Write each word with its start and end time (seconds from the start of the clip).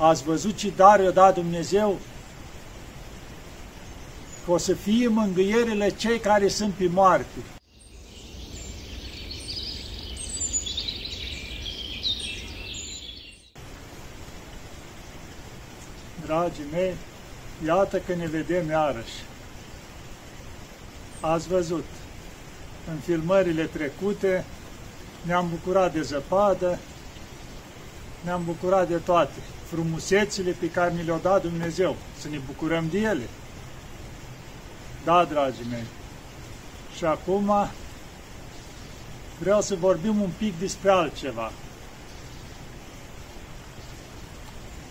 Ați 0.00 0.22
văzut 0.22 0.56
ce 0.56 0.72
dar 0.76 1.00
i-a 1.00 1.10
dat 1.10 1.34
Dumnezeu? 1.34 1.98
Că 4.44 4.50
o 4.50 4.58
să 4.58 4.74
fie 4.74 5.08
mângâierile 5.08 5.90
cei 5.90 6.18
care 6.18 6.48
sunt 6.48 6.74
pe 6.74 6.88
moarte. 6.88 7.38
Dragii 16.24 16.64
mei, 16.72 16.94
iată 17.66 17.98
că 17.98 18.14
ne 18.14 18.26
vedem 18.26 18.68
iarăși. 18.68 19.24
Ați 21.20 21.48
văzut, 21.48 21.84
în 22.90 22.96
filmările 22.96 23.64
trecute 23.64 24.44
ne-am 25.22 25.48
bucurat 25.48 25.92
de 25.92 26.02
zăpadă, 26.02 26.78
ne-am 28.24 28.44
bucurat 28.44 28.88
de 28.88 28.96
toate 28.96 29.38
frumusețile 29.70 30.50
pe 30.50 30.70
care 30.70 30.92
ni 30.92 31.02
le-a 31.02 31.16
dat 31.16 31.42
Dumnezeu, 31.42 31.96
să 32.18 32.28
ne 32.28 32.38
bucurăm 32.46 32.88
de 32.90 32.98
ele. 32.98 33.28
Da, 35.04 35.24
dragii 35.24 35.66
mei. 35.70 35.84
Și 36.96 37.04
acum 37.04 37.52
vreau 39.38 39.60
să 39.60 39.74
vorbim 39.74 40.20
un 40.20 40.30
pic 40.38 40.58
despre 40.58 40.90
altceva. 40.90 41.52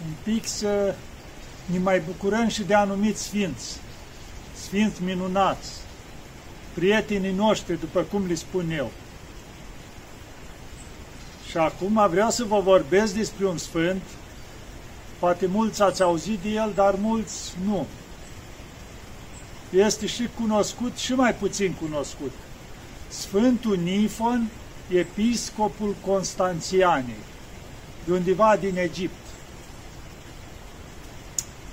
Un 0.05 0.13
pic 0.23 0.48
să 0.48 0.96
ne 1.66 1.77
mai 1.77 1.99
bucurăm 1.99 2.48
și 2.48 2.63
de 2.63 2.73
anumiți 2.73 3.23
sfinți, 3.23 3.80
sfinți 4.55 5.04
minunați, 5.04 5.71
prietenii 6.73 7.34
noștri, 7.34 7.80
după 7.80 8.02
cum 8.02 8.27
le 8.27 8.35
spun 8.35 8.71
eu. 8.71 8.91
Și 11.49 11.57
acum 11.57 12.07
vreau 12.09 12.30
să 12.30 12.44
vă 12.44 12.59
vorbesc 12.59 13.13
despre 13.13 13.46
un 13.46 13.57
sfânt, 13.57 14.02
poate 15.20 15.45
mulți 15.45 15.81
ați 15.81 16.02
auzit 16.02 16.39
de 16.39 16.49
el, 16.49 16.71
dar 16.76 16.95
mulți 16.95 17.53
nu. 17.66 17.88
Este 19.70 20.05
și 20.05 20.29
cunoscut 20.40 20.98
și 20.98 21.13
mai 21.13 21.34
puțin 21.34 21.74
cunoscut. 21.74 22.32
Sfântul 23.07 23.77
Nifon, 23.77 24.49
episcopul 24.87 25.96
Constanțianei, 26.05 27.24
de 28.05 28.12
undeva 28.12 28.57
din 28.59 28.77
Egipt. 28.77 29.26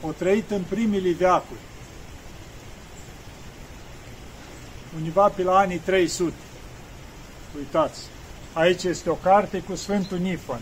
O 0.01 0.11
trăit 0.11 0.51
în 0.51 0.63
primele 0.69 1.11
veacuri. 1.11 1.61
Undeva 4.97 5.29
pe 5.29 5.43
la 5.43 5.57
anii 5.57 5.79
300. 5.79 6.33
Uitați, 7.57 8.01
aici 8.53 8.83
este 8.83 9.11
o 9.11 9.15
carte 9.15 9.59
cu 9.59 9.75
Sfântul 9.75 10.19
Nifon, 10.19 10.61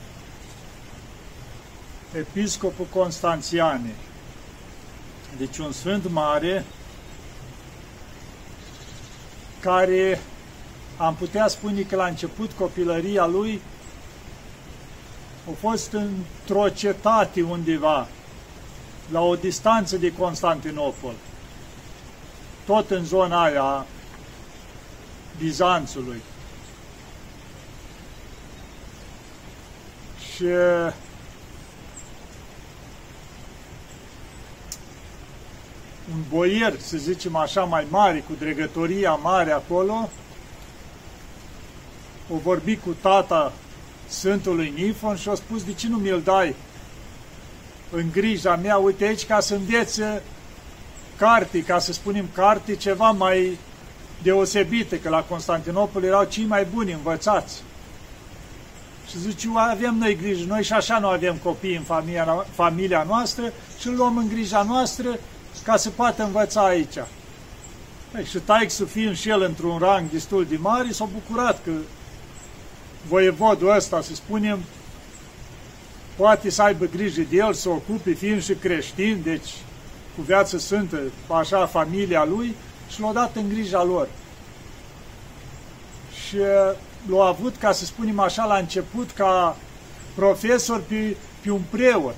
episcopul 2.17 2.87
Constanțianei. 2.91 3.95
Deci 5.39 5.59
un 5.59 5.73
sfânt 5.73 6.11
mare 6.11 6.65
care 9.61 10.21
am 10.97 11.15
putea 11.15 11.49
spune 11.49 11.81
că 11.81 11.97
la 11.97 12.07
început 12.07 12.53
copilăria 12.53 13.27
lui 13.27 13.61
a 15.51 15.55
fost 15.61 15.93
într-o 15.93 16.69
cetate 16.69 17.43
undeva, 17.43 18.09
la 19.11 19.21
o 19.21 19.37
distanță 19.37 19.97
de 19.97 20.13
Constantinopol, 20.13 21.15
tot 22.67 22.91
în 22.91 23.05
zona 23.05 23.43
aia 23.43 23.87
Bizanțului. 25.39 26.23
Și 30.35 30.47
un 36.15 36.23
boier, 36.29 36.75
să 36.79 36.97
zicem 36.97 37.37
așa, 37.37 37.63
mai 37.63 37.87
mare, 37.91 38.25
cu 38.27 38.33
dregătoria 38.39 39.13
mare 39.13 39.51
acolo, 39.51 40.11
o 42.31 42.37
vorbi 42.37 42.77
cu 42.77 42.97
tata 43.01 43.53
Sfântului 44.07 44.73
Nifon 44.77 45.17
și 45.17 45.29
a 45.29 45.35
spus, 45.35 45.65
de 45.65 45.73
ce 45.73 45.89
nu 45.89 45.97
mi-l 45.97 46.21
dai 46.25 46.55
în 47.91 48.11
grija 48.13 48.57
mea, 48.57 48.77
uite 48.77 49.05
aici, 49.05 49.27
ca 49.27 49.41
să 49.41 49.55
învețe 49.55 50.23
carte, 51.17 51.63
ca 51.63 51.79
să 51.79 51.93
spunem 51.93 52.29
carte, 52.35 52.77
ceva 52.77 53.11
mai 53.11 53.59
deosebite, 54.23 55.01
că 55.01 55.09
la 55.09 55.23
Constantinopol 55.23 56.05
erau 56.05 56.25
cei 56.25 56.45
mai 56.45 56.67
buni 56.75 56.93
învățați. 56.93 57.63
Și 59.11 59.19
zice, 59.19 59.49
avem 59.55 59.97
noi 59.99 60.17
grijă, 60.17 60.45
noi 60.47 60.63
și 60.63 60.73
așa 60.73 60.99
nu 60.99 61.07
avem 61.07 61.37
copii 61.43 61.77
în 61.77 61.83
familia, 61.83 62.47
familia 62.55 63.03
noastră 63.03 63.53
și 63.79 63.89
îl 63.89 63.97
luăm 63.97 64.17
în 64.17 64.29
grija 64.29 64.63
noastră 64.63 65.19
ca 65.65 65.77
să 65.77 65.91
poată 65.91 66.23
învăța 66.23 66.65
aici. 66.65 66.99
Păi, 68.11 68.25
și 68.25 68.41
să 68.67 68.85
fiind 68.85 69.17
și 69.17 69.29
el 69.29 69.43
într-un 69.43 69.79
rang 69.79 70.11
destul 70.11 70.47
de 70.49 70.57
mare, 70.57 70.93
s-a 70.93 71.09
bucurat 71.13 71.61
că 71.65 71.71
voievodul 73.09 73.75
ăsta, 73.75 74.01
să 74.01 74.15
spunem, 74.15 74.59
poate 76.17 76.51
să 76.51 76.63
aibă 76.63 76.85
grijă 76.85 77.23
de 77.31 77.37
el, 77.37 77.53
să 77.53 77.69
ocupe, 77.69 78.13
fiind 78.13 78.43
și 78.43 78.55
creștin, 78.55 79.21
deci 79.23 79.51
cu 80.17 80.23
viață 80.23 80.59
sfântă, 80.59 81.01
așa, 81.27 81.67
familia 81.67 82.25
lui, 82.25 82.55
și 82.89 83.01
l-a 83.01 83.13
dat 83.13 83.37
în 83.37 83.49
grija 83.49 83.83
lor. 83.83 84.09
Și 86.27 86.37
l-a 87.11 87.25
avut, 87.25 87.57
ca 87.57 87.73
să 87.73 87.85
spunem 87.85 88.19
așa, 88.19 88.45
la 88.45 88.57
început, 88.57 89.11
ca 89.11 89.57
profesor 90.15 90.81
pe, 90.81 91.17
pe 91.43 91.51
un 91.51 91.63
preot 91.71 92.17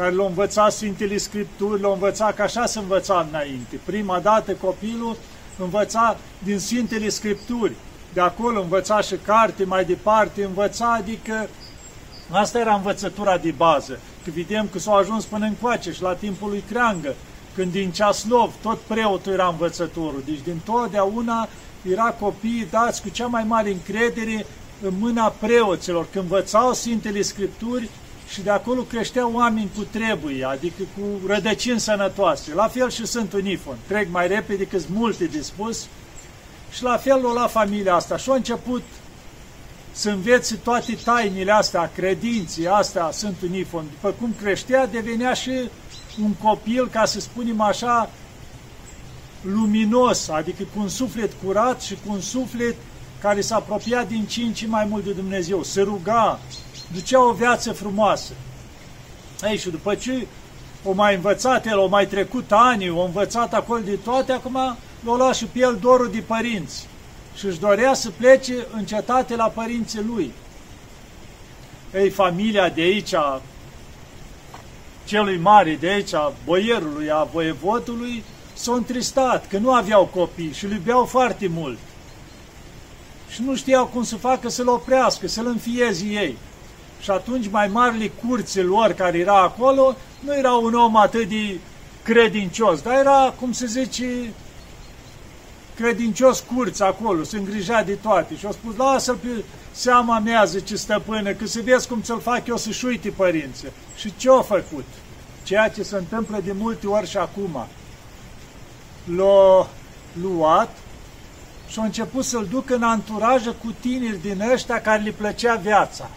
care 0.00 0.14
l-a 0.14 0.24
învățat 0.24 0.72
Sfintele 0.72 1.16
Scripturi, 1.16 1.80
l-a 1.80 1.92
învățat 1.92 2.34
că 2.34 2.42
așa 2.42 2.66
se 2.66 2.78
învăța 2.78 3.26
înainte. 3.28 3.80
Prima 3.84 4.18
dată 4.18 4.52
copilul 4.52 5.16
învăța 5.58 6.16
din 6.38 6.58
Sfintele 6.58 7.08
Scripturi, 7.08 7.72
de 8.12 8.20
acolo 8.20 8.60
învăța 8.60 9.00
și 9.00 9.14
carte, 9.24 9.64
mai 9.64 9.84
departe 9.84 10.44
învăța, 10.44 10.92
adică 10.92 11.48
asta 12.30 12.58
era 12.58 12.74
învățătura 12.74 13.38
de 13.38 13.50
bază. 13.56 13.98
Că 14.24 14.30
vedem 14.34 14.68
că 14.72 14.78
s-au 14.78 14.96
ajuns 14.96 15.24
până 15.24 15.46
în 15.46 15.54
coace 15.60 15.92
și 15.92 16.02
la 16.02 16.14
timpul 16.14 16.48
lui 16.48 16.64
Creangă, 16.70 17.14
când 17.54 17.72
din 17.72 17.90
Ceaslov 17.90 18.52
tot 18.62 18.78
preotul 18.78 19.32
era 19.32 19.46
învățătorul. 19.46 20.22
Deci 20.26 20.40
din 20.44 20.60
totdeauna 20.64 21.48
era 21.90 22.16
copiii 22.20 22.66
dați 22.70 23.02
cu 23.02 23.08
cea 23.08 23.26
mai 23.26 23.44
mare 23.46 23.70
încredere 23.70 24.46
în 24.82 24.92
mâna 24.98 25.34
preoților, 25.40 26.06
când 26.12 26.24
învățau 26.24 26.72
Sfintele 26.72 27.22
Scripturi 27.22 27.88
și 28.30 28.40
de 28.40 28.50
acolo 28.50 28.82
creșteau 28.82 29.32
oameni 29.34 29.70
cu 29.76 29.82
trebuie, 29.82 30.44
adică 30.44 30.82
cu 30.96 31.26
rădăcini 31.26 31.80
sănătoase. 31.80 32.54
La 32.54 32.68
fel 32.68 32.90
și 32.90 33.06
Sfântul 33.06 33.40
Nifon. 33.40 33.76
Trec 33.86 34.10
mai 34.10 34.28
repede, 34.28 34.66
că 34.66 34.78
sunt 34.78 34.96
multe 34.96 35.24
de 35.24 35.40
spus. 35.40 35.86
Și 36.70 36.82
la 36.82 36.96
fel 36.96 37.26
o 37.26 37.32
la 37.32 37.46
familia 37.46 37.94
asta. 37.94 38.16
Și 38.16 38.30
a 38.30 38.34
început 38.34 38.82
să 39.92 40.10
învețe 40.10 40.54
toate 40.54 40.98
tainile 41.04 41.52
astea, 41.52 41.90
credinții 41.94 42.66
astea 42.66 43.10
Sfântul 43.12 43.48
Nifon. 43.48 43.84
După 43.90 44.14
cum 44.20 44.34
creștea, 44.40 44.86
devenea 44.86 45.32
și 45.32 45.70
un 46.22 46.32
copil, 46.32 46.88
ca 46.88 47.04
să 47.04 47.20
spunem 47.20 47.60
așa, 47.60 48.10
luminos, 49.42 50.28
adică 50.28 50.62
cu 50.74 50.80
un 50.80 50.88
suflet 50.88 51.32
curat 51.44 51.80
și 51.82 51.94
cu 51.94 52.12
un 52.12 52.20
suflet 52.20 52.76
care 53.20 53.40
s-a 53.40 53.56
apropiat 53.56 54.08
din 54.08 54.24
ce 54.26 54.42
în 54.42 54.52
ce 54.52 54.66
mai 54.66 54.84
mult 54.84 55.04
de 55.04 55.12
Dumnezeu. 55.12 55.62
Se 55.62 55.80
ruga, 55.80 56.40
ducea 56.94 57.24
o 57.24 57.32
viață 57.32 57.72
frumoasă. 57.72 58.32
Ei, 59.42 59.58
și 59.58 59.70
după 59.70 59.94
ce 59.94 60.26
o 60.84 60.92
mai 60.92 61.14
învățat 61.14 61.66
el, 61.66 61.78
o 61.78 61.86
mai 61.86 62.06
trecut 62.06 62.52
ani, 62.52 62.90
o 62.90 63.04
învățat 63.04 63.54
acolo 63.54 63.80
de 63.80 63.94
toate, 64.04 64.32
acum 64.32 64.54
l-a 64.54 65.16
luat 65.16 65.34
și 65.34 65.44
pe 65.44 65.58
el 65.58 65.78
dorul 65.80 66.10
de 66.10 66.20
părinți 66.20 66.86
și 67.36 67.46
își 67.46 67.60
dorea 67.60 67.94
să 67.94 68.10
plece 68.10 68.54
în 68.72 68.84
cetate 68.84 69.36
la 69.36 69.46
părinții 69.46 70.04
lui. 70.14 70.32
Ei, 71.94 72.10
familia 72.10 72.68
de 72.68 72.80
aici, 72.80 73.14
celui 75.04 75.38
mare 75.38 75.76
de 75.80 75.88
aici, 75.88 76.14
boierului, 76.44 77.10
a 77.10 77.22
voievodului, 77.22 78.24
s-au 78.54 78.74
întristat 78.74 79.48
că 79.48 79.58
nu 79.58 79.72
aveau 79.72 80.04
copii 80.04 80.52
și 80.52 80.64
îl 80.64 80.70
iubeau 80.70 81.04
foarte 81.04 81.46
mult. 81.46 81.78
Și 83.28 83.42
nu 83.42 83.56
știau 83.56 83.86
cum 83.86 84.02
să 84.02 84.16
facă 84.16 84.48
să-l 84.48 84.68
oprească, 84.68 85.28
să-l 85.28 85.46
înfieze 85.46 86.04
ei. 86.04 86.36
Și 87.00 87.10
atunci 87.10 87.50
mai 87.50 87.68
marile 87.68 88.10
curțe 88.26 88.62
lor 88.62 88.92
care 88.92 89.18
era 89.18 89.40
acolo, 89.40 89.96
nu 90.20 90.36
era 90.36 90.52
un 90.52 90.74
om 90.74 90.96
atât 90.96 91.28
de 91.28 91.58
credincios, 92.02 92.80
dar 92.80 92.94
era, 92.94 93.34
cum 93.40 93.52
se 93.52 93.66
zice, 93.66 94.32
credincios 95.74 96.44
curț 96.54 96.80
acolo, 96.80 97.22
se 97.22 97.36
îngrija 97.36 97.82
de 97.82 97.92
toate. 97.92 98.36
Și 98.36 98.46
au 98.46 98.52
spus, 98.52 98.76
lasă-l 98.76 99.16
pe 99.16 99.44
seama 99.70 100.18
mea, 100.18 100.44
zice 100.44 100.76
stăpână, 100.76 101.32
că 101.32 101.46
să 101.46 101.60
vezi 101.64 101.88
cum 101.88 102.00
ți-l 102.02 102.20
fac 102.20 102.46
eu 102.46 102.56
să-și 102.56 102.84
uite 102.84 103.08
părinții. 103.08 103.68
Și 103.96 104.12
ce 104.16 104.30
a 104.30 104.40
făcut? 104.40 104.84
Ceea 105.44 105.68
ce 105.68 105.82
se 105.82 105.96
întâmplă 105.96 106.40
de 106.44 106.52
multe 106.52 106.86
ori 106.86 107.08
și 107.08 107.16
acum. 107.16 107.66
L-a 109.16 109.68
luat 110.22 110.76
și 111.68 111.78
a 111.78 111.84
început 111.84 112.24
să-l 112.24 112.46
ducă 112.50 112.74
în 112.74 112.82
anturajă 112.82 113.50
cu 113.64 113.74
tineri 113.80 114.20
din 114.20 114.42
ăștia 114.52 114.80
care 114.80 115.02
le 115.02 115.10
plăcea 115.10 115.54
viața. 115.54 116.10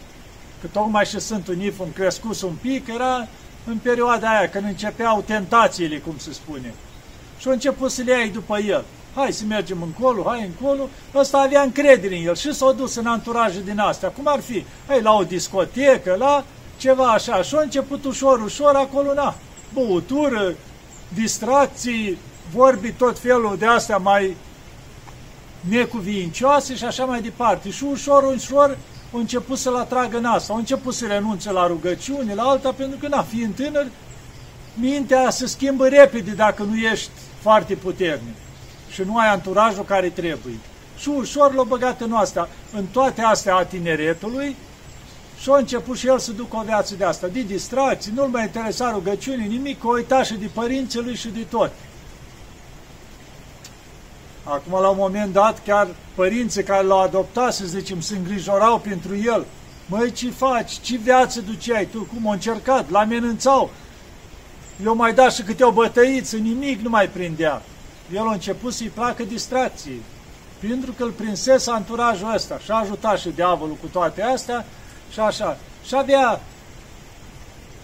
Că 0.64 0.70
tocmai 0.72 1.04
și 1.04 1.20
Sfântul 1.20 1.54
Nifon 1.54 1.92
crescut 1.92 2.42
un 2.42 2.54
pic, 2.60 2.88
era 2.88 3.28
în 3.66 3.76
perioada 3.82 4.28
aia, 4.28 4.48
când 4.48 4.64
începeau 4.64 5.22
tentațiile, 5.26 5.98
cum 5.98 6.14
se 6.16 6.32
spune. 6.32 6.74
Și 7.38 7.48
a 7.48 7.52
început 7.52 7.90
să 7.90 8.02
le 8.02 8.18
iei 8.18 8.28
după 8.28 8.58
el. 8.58 8.84
Hai 9.14 9.32
să 9.32 9.44
mergem 9.48 9.82
încolo, 9.82 10.24
hai 10.26 10.50
încolo. 10.58 10.88
Ăsta 11.14 11.38
avea 11.38 11.62
încredere 11.62 12.16
în 12.16 12.26
el 12.26 12.36
și 12.36 12.54
s-a 12.54 12.72
dus 12.72 12.94
în 12.94 13.06
anturaje 13.06 13.62
din 13.64 13.78
astea. 13.78 14.08
Cum 14.08 14.26
ar 14.26 14.40
fi? 14.40 14.64
Hai 14.86 15.02
la 15.02 15.12
o 15.12 15.22
discotecă, 15.22 16.14
la 16.18 16.44
ceva 16.76 17.06
așa. 17.06 17.42
Și 17.42 17.54
a 17.54 17.60
început 17.60 18.04
ușor, 18.04 18.42
ușor, 18.42 18.74
acolo, 18.74 19.12
na, 19.14 19.34
băutură, 19.72 20.54
distracții, 21.08 22.18
vorbi 22.54 22.92
tot 22.92 23.18
felul 23.18 23.56
de 23.58 23.66
astea 23.66 23.96
mai 23.96 24.36
necuvincioase 25.60 26.74
și 26.74 26.84
așa 26.84 27.04
mai 27.04 27.22
departe. 27.22 27.70
Și 27.70 27.84
ușor, 27.84 28.22
ușor, 28.22 28.78
au 29.14 29.20
început 29.20 29.58
să-l 29.58 29.76
atragă 29.76 30.16
în 30.16 30.24
asta, 30.24 30.52
au 30.52 30.58
început 30.58 30.94
să 30.94 31.06
renunțe 31.06 31.52
la 31.52 31.66
rugăciune, 31.66 32.34
la 32.34 32.42
alta, 32.42 32.72
pentru 32.72 32.98
că, 32.98 33.08
na, 33.08 33.22
fiind 33.22 33.54
tânăr, 33.54 33.86
mintea 34.74 35.30
se 35.30 35.46
schimbă 35.46 35.88
repede 35.88 36.30
dacă 36.30 36.62
nu 36.62 36.76
ești 36.76 37.10
foarte 37.40 37.74
puternic 37.74 38.34
și 38.90 39.02
nu 39.02 39.16
ai 39.16 39.28
anturajul 39.28 39.84
care 39.84 40.08
trebuie. 40.08 40.58
Și 40.98 41.08
ușor 41.08 41.54
l-a 41.54 41.62
băgat 41.62 42.00
în 42.00 42.12
asta, 42.12 42.48
în 42.72 42.84
toate 42.84 43.22
astea 43.22 43.54
a 43.54 43.64
tineretului 43.64 44.56
și 45.40 45.50
a 45.50 45.56
început 45.56 45.96
și 45.96 46.06
el 46.06 46.18
să 46.18 46.32
ducă 46.32 46.56
o 46.56 46.62
viață 46.62 46.94
de 46.94 47.04
asta, 47.04 47.26
de 47.26 47.42
distracții, 47.42 48.12
nu-l 48.14 48.28
mai 48.28 48.42
interesa 48.42 48.90
rugăciunii, 48.90 49.48
nimic, 49.48 49.84
o 49.84 49.88
uita 49.88 50.22
și 50.22 50.34
de 50.34 50.50
părinții 50.52 51.00
lui 51.00 51.14
și 51.14 51.28
de 51.28 51.46
tot. 51.50 51.72
Acum, 54.44 54.80
la 54.80 54.88
un 54.88 54.96
moment 54.98 55.32
dat, 55.32 55.62
chiar 55.64 55.88
părinții 56.14 56.62
care 56.62 56.86
l-au 56.86 57.00
adoptat, 57.00 57.54
să 57.54 57.64
zicem, 57.66 58.00
se 58.00 58.16
îngrijorau 58.16 58.78
pentru 58.78 59.16
el. 59.16 59.46
Măi, 59.86 60.12
ce 60.12 60.30
faci? 60.30 60.72
Ce 60.80 60.96
viață 60.96 61.40
duceai 61.40 61.86
tu? 61.86 62.08
Cum 62.14 62.28
a 62.28 62.32
încercat? 62.32 62.90
L 62.90 62.94
amenințau. 62.94 63.70
Eu 64.84 64.94
mai 64.94 65.14
dat 65.14 65.34
și 65.34 65.42
câte 65.42 65.64
o 65.64 65.70
bătăiță, 65.70 66.36
nimic 66.36 66.80
nu 66.80 66.88
mai 66.88 67.08
prindea. 67.08 67.62
El 68.12 68.28
a 68.28 68.32
început 68.32 68.72
să-i 68.72 68.86
placă 68.94 69.22
distracții. 69.22 70.02
Pentru 70.60 70.92
că 70.92 71.02
îl 71.02 71.10
prinsese 71.10 71.70
anturajul 71.70 72.34
ăsta 72.34 72.58
și 72.58 72.70
a 72.70 72.74
ajutat 72.74 73.18
și 73.18 73.28
diavolul 73.28 73.76
cu 73.80 73.86
toate 73.86 74.22
astea 74.22 74.64
și 75.12 75.20
așa. 75.20 75.56
Și 75.86 75.94
avea 75.96 76.40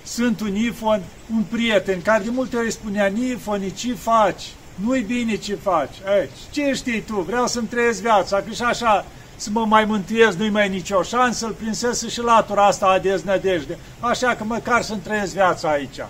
Sfântul 0.03 0.49
Nifon, 0.49 1.03
un 1.35 1.43
prieten, 1.43 2.03
care 2.03 2.25
de 2.25 2.31
multe 2.31 2.57
ori 2.57 2.71
spunea, 2.71 3.07
Nifoni, 3.07 3.73
ce 3.73 3.95
faci? 3.95 4.43
Nu-i 4.75 5.01
bine 5.01 5.37
ce 5.37 5.55
faci. 5.55 5.95
Ei, 6.21 6.29
ce 6.51 6.73
știi 6.75 7.01
tu? 7.01 7.21
Vreau 7.21 7.47
să-mi 7.47 7.67
trăiesc 7.67 8.01
viața, 8.01 8.37
că 8.37 8.51
și 8.51 8.63
așa 8.63 9.05
să 9.37 9.49
mă 9.53 9.65
mai 9.65 9.85
mântuiesc, 9.85 10.37
nu-i 10.37 10.51
mai 10.51 10.69
nicio 10.69 11.03
șansă, 11.03 11.47
îl 11.47 11.53
prinsese 11.53 12.09
și 12.09 12.21
latura 12.21 12.67
asta 12.67 12.87
a 12.87 12.99
deznădejde. 12.99 13.79
Așa 14.01 14.35
că 14.35 14.45
măcar 14.45 14.83
să-mi 14.83 15.01
trăiesc 15.01 15.33
viața 15.33 15.71
aici. 15.71 16.01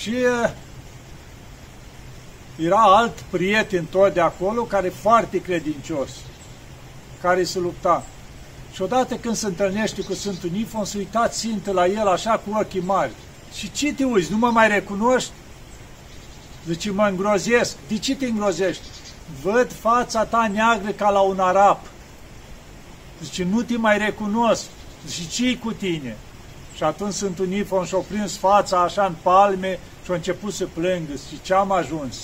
Și 0.00 0.14
era 2.56 2.82
alt 2.82 3.20
prieten 3.30 3.84
tot 3.84 4.14
de 4.14 4.20
acolo, 4.20 4.62
care 4.62 4.88
foarte 4.88 5.40
credincios, 5.40 6.10
care 7.20 7.44
se 7.44 7.58
lupta. 7.58 8.04
Și 8.72 8.82
odată 8.82 9.14
când 9.14 9.36
se 9.36 9.46
întâlnește 9.46 10.02
cu 10.02 10.14
Sfântul 10.14 10.50
Nifon, 10.52 10.84
se 10.84 10.98
uita 10.98 11.28
țintă 11.28 11.72
la 11.72 11.86
el 11.86 12.06
așa 12.06 12.42
cu 12.46 12.58
ochii 12.58 12.80
mari. 12.80 13.12
Și 13.54 13.70
ce 13.70 13.92
te 13.92 14.04
uiți, 14.04 14.30
nu 14.30 14.36
mă 14.36 14.50
mai 14.50 14.68
recunoști? 14.68 15.30
Zice, 16.66 16.90
mă 16.90 17.06
îngrozesc. 17.10 17.76
De 17.88 17.98
ce 17.98 18.16
te 18.16 18.26
îngrozești? 18.26 18.82
Văd 19.42 19.72
fața 19.72 20.24
ta 20.24 20.50
neagră 20.52 20.90
ca 20.90 21.10
la 21.10 21.20
un 21.20 21.38
arap. 21.38 21.86
Zice, 23.22 23.44
nu 23.44 23.62
te 23.62 23.76
mai 23.76 23.98
recunosc. 23.98 24.64
Zice, 25.06 25.50
ce 25.50 25.58
cu 25.58 25.72
tine? 25.72 26.16
Și 26.76 26.82
atunci 26.82 27.14
sunt 27.14 27.38
Unifon 27.38 27.84
și-a 27.84 27.98
prins 27.98 28.36
fața 28.36 28.82
așa 28.82 29.04
în 29.04 29.14
palme 29.22 29.78
și 30.04 30.10
a 30.10 30.14
început 30.14 30.52
să 30.52 30.66
plângă. 30.66 31.12
Zice, 31.14 31.42
ce 31.42 31.54
am 31.54 31.72
ajuns? 31.72 32.16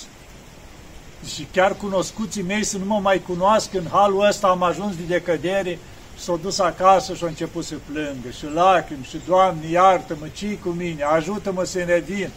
Zice, 1.25 1.47
chiar 1.51 1.75
cunoscuții 1.75 2.41
mei 2.41 2.63
să 2.63 2.77
nu 2.77 2.85
mă 2.85 2.99
mai 3.01 3.21
cunoască, 3.27 3.77
în 3.77 3.87
halul 3.91 4.25
ăsta 4.27 4.47
am 4.47 4.63
ajuns 4.63 4.95
de 4.95 5.03
decădere. 5.07 5.79
S-a 6.17 6.39
dus 6.41 6.59
acasă 6.59 7.13
și 7.13 7.23
a 7.23 7.27
început 7.27 7.65
să 7.65 7.75
plângă. 7.91 8.29
Și 8.37 8.45
lacrimi, 8.53 9.07
și 9.09 9.21
Doamne, 9.27 9.69
iartă-mă, 9.69 10.27
ce 10.33 10.57
cu 10.57 10.69
mine? 10.69 11.03
Ajută-mă 11.03 11.63
să 11.63 11.79
revin 11.79 12.29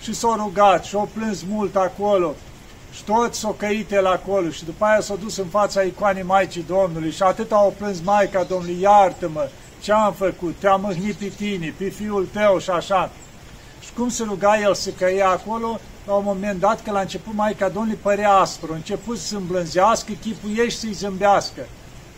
și 0.00 0.14
s-a 0.14 0.34
rugat 0.36 0.84
și 0.84 0.96
a 0.96 1.08
plâns 1.14 1.42
mult 1.48 1.76
acolo 1.76 2.34
și 2.92 3.04
toți 3.04 3.38
s-au 3.38 3.52
căit 3.52 3.92
el 3.92 4.06
acolo 4.06 4.50
și 4.50 4.64
după 4.64 4.84
aia 4.84 5.00
s-a 5.00 5.14
dus 5.14 5.36
în 5.36 5.46
fața 5.46 5.82
icoanei 5.82 6.22
Maicii 6.22 6.64
Domnului 6.68 7.10
și 7.10 7.22
atât 7.22 7.52
au 7.52 7.74
plâns 7.78 8.00
Maica 8.00 8.42
Domnului, 8.42 8.80
iartă-mă, 8.80 9.48
ce 9.82 9.92
am 9.92 10.12
făcut, 10.12 10.54
te-am 10.58 10.80
mâhnit 10.80 11.14
pe 11.14 11.32
tine, 11.36 11.74
pe 11.76 11.88
fiul 11.88 12.28
tău 12.32 12.58
și 12.58 12.70
așa. 12.70 13.10
Și 13.80 13.92
cum 13.96 14.08
se 14.08 14.22
ruga 14.22 14.60
el 14.60 14.74
să 14.74 14.90
căia 14.90 15.28
acolo, 15.28 15.80
la 16.06 16.12
un 16.12 16.24
moment 16.24 16.60
dat, 16.60 16.82
că 16.82 16.90
la 16.90 17.00
început 17.00 17.34
Maica 17.34 17.68
Domnului 17.68 17.98
părea 18.02 18.32
aspru, 18.32 18.72
a 18.72 18.74
început 18.74 19.18
să 19.18 19.36
îmblânzească 19.36 20.12
chipul 20.20 20.50
ei 20.56 20.70
și 20.70 20.76
să-i 20.76 20.92
zâmbească. 20.92 21.66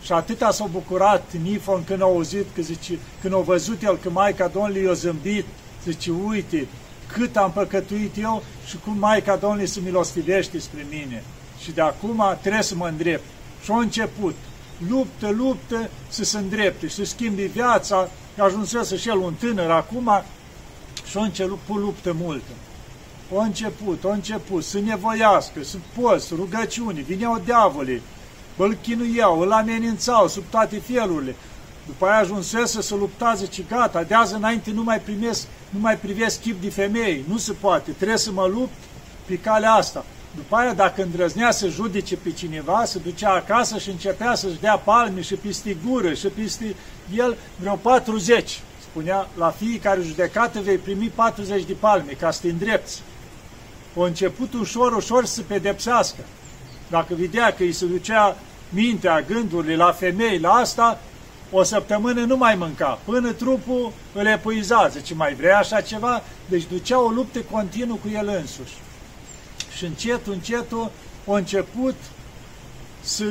Și 0.03 0.13
atâta 0.13 0.51
s-a 0.51 0.65
bucurat 0.65 1.23
Nifon 1.43 1.85
când 1.85 2.03
a 2.03 2.05
auzit, 2.05 2.47
că 2.55 2.63
zice, 2.63 2.99
când 3.21 3.35
a 3.35 3.39
văzut 3.39 3.83
el 3.83 3.97
că 3.97 4.11
Maica 4.11 4.47
Domnului 4.47 4.83
i-a 4.83 4.93
zâmbit, 4.93 5.47
zice, 5.85 6.11
uite, 6.27 6.67
cât 7.13 7.37
am 7.37 7.53
păcătuit 7.53 8.17
eu 8.19 8.43
și 8.67 8.79
cum 8.85 8.99
Maica 8.99 9.37
Domnului 9.37 9.67
se 9.67 9.81
milostivește 9.85 10.59
spre 10.59 10.87
mine. 10.91 11.23
Și 11.63 11.73
de 11.73 11.81
acum 11.81 12.25
trebuie 12.41 12.63
să 12.63 12.75
mă 12.75 12.87
îndrept. 12.87 13.25
Și 13.63 13.71
a 13.71 13.79
început. 13.79 14.35
Luptă, 14.89 15.31
luptă 15.31 15.91
să 16.09 16.25
se 16.25 16.39
îndrepte, 16.39 16.89
să 16.89 17.05
schimbi 17.05 17.43
viața, 17.43 18.09
că 18.37 18.43
ajunsese 18.43 18.97
și 18.97 19.09
el 19.09 19.17
un 19.17 19.35
tânăr 19.35 19.71
acum 19.71 20.11
și 21.11 21.19
a 21.19 21.23
început 21.23 21.77
luptă 21.77 22.17
multă. 22.21 22.51
A 23.37 23.43
început, 23.43 24.05
a 24.05 24.13
început 24.13 24.65
să 24.65 24.79
nevoiască, 24.79 25.63
să 25.63 25.77
poți, 26.01 26.35
rugăciuni, 26.35 27.01
vineau 27.01 27.43
diavolii, 27.45 28.03
îl 28.57 28.77
chinuiau, 28.83 29.41
îl 29.41 29.53
amenințau 29.53 30.29
sub 30.29 30.43
toate 30.51 30.79
felurile, 30.79 31.35
după 31.87 32.07
aia 32.07 32.19
ajunsese 32.19 32.83
să 32.83 32.95
lupta, 32.95 33.35
zice, 33.35 33.63
gata, 33.69 34.03
de 34.03 34.15
azi 34.15 34.35
înainte 34.35 34.71
nu 34.71 34.83
mai 34.83 35.01
primesc, 35.01 35.47
nu 35.71 35.81
mai 35.81 35.99
privesc 35.99 36.41
chip 36.41 36.63
de 36.63 36.71
femei, 36.71 37.25
nu 37.29 37.37
se 37.37 37.53
poate, 37.53 37.91
trebuie 37.91 38.19
să 38.19 38.31
mă 38.33 38.47
lupt 38.47 38.73
pe 39.27 39.39
calea 39.39 39.73
asta. 39.73 40.05
După 40.35 40.57
aia, 40.57 40.73
dacă 40.73 41.03
îndrăznea 41.03 41.51
să 41.51 41.69
judece 41.69 42.17
pe 42.17 42.31
cineva, 42.31 42.85
se 42.85 42.99
ducea 42.99 43.31
acasă 43.31 43.79
și 43.79 43.91
începea 43.91 44.35
să-și 44.35 44.61
dea 44.61 44.77
palme 44.77 45.21
și 45.21 45.35
piste 45.35 45.77
gură 45.87 46.15
și 46.15 46.27
piste 46.27 46.75
el 47.17 47.37
vreo 47.57 47.75
40. 47.75 48.61
Spunea, 48.91 49.29
la 49.39 49.51
fiecare 49.51 50.01
judecată 50.03 50.61
vei 50.61 50.77
primi 50.77 51.13
40 51.15 51.65
de 51.65 51.73
palme 51.73 52.13
ca 52.13 52.31
să 52.31 52.41
te 52.41 52.49
îndrepți. 52.49 53.03
O 53.95 54.03
început 54.03 54.53
ușor, 54.53 54.93
ușor 54.93 55.25
să 55.25 55.43
pedepsească. 55.43 56.25
Dacă 56.89 57.15
vedea 57.15 57.55
că 57.55 57.63
îi 57.63 57.73
se 57.73 57.87
ducea 57.87 58.37
mintea, 58.69 59.21
gândurile 59.21 59.77
la 59.77 59.93
femei, 59.93 60.39
la 60.39 60.51
asta, 60.51 61.01
o 61.51 61.63
săptămână 61.63 62.25
nu 62.25 62.37
mai 62.37 62.55
mânca, 62.55 62.99
până 63.05 63.33
trupul 63.33 63.93
îl 64.13 64.27
epuiza, 64.27 64.89
zice, 64.89 65.15
mai 65.15 65.35
vrea 65.35 65.59
așa 65.59 65.81
ceva? 65.81 66.23
Deci 66.49 66.67
ducea 66.71 67.01
o 67.01 67.09
luptă 67.09 67.39
continuă 67.51 67.97
cu 67.97 68.09
el 68.13 68.29
însuși. 68.41 68.75
Și 69.77 69.85
încetul, 69.85 70.33
încetul, 70.33 70.91
a 71.27 71.37
început 71.37 71.95
să, 73.01 73.25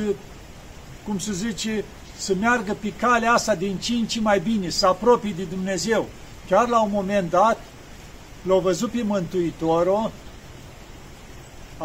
cum 1.04 1.18
se 1.18 1.32
zice, 1.32 1.84
să 2.16 2.34
meargă 2.34 2.76
pe 2.80 2.92
calea 2.92 3.32
asta 3.32 3.54
din 3.54 3.76
ce 3.76 3.92
în 3.92 4.06
ce 4.06 4.20
mai 4.20 4.40
bine, 4.40 4.68
să 4.68 4.86
apropie 4.86 5.34
de 5.36 5.42
Dumnezeu. 5.42 6.08
Chiar 6.48 6.68
la 6.68 6.82
un 6.82 6.90
moment 6.92 7.30
dat, 7.30 7.58
l-a 8.42 8.56
văzut 8.56 8.90
pe 8.90 9.02
Mântuitorul, 9.02 10.10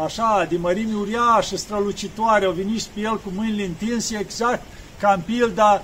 așa, 0.04 0.46
de 0.48 0.56
mărimi 0.56 0.94
uriașă, 0.94 1.56
strălucitoare, 1.56 2.44
au 2.44 2.52
venit 2.52 2.82
pe 2.82 3.00
el 3.00 3.20
cu 3.20 3.32
mâinile 3.34 3.64
întinse, 3.64 4.18
exact 4.18 4.62
ca 5.00 5.12
în 5.12 5.20
pilda 5.20 5.82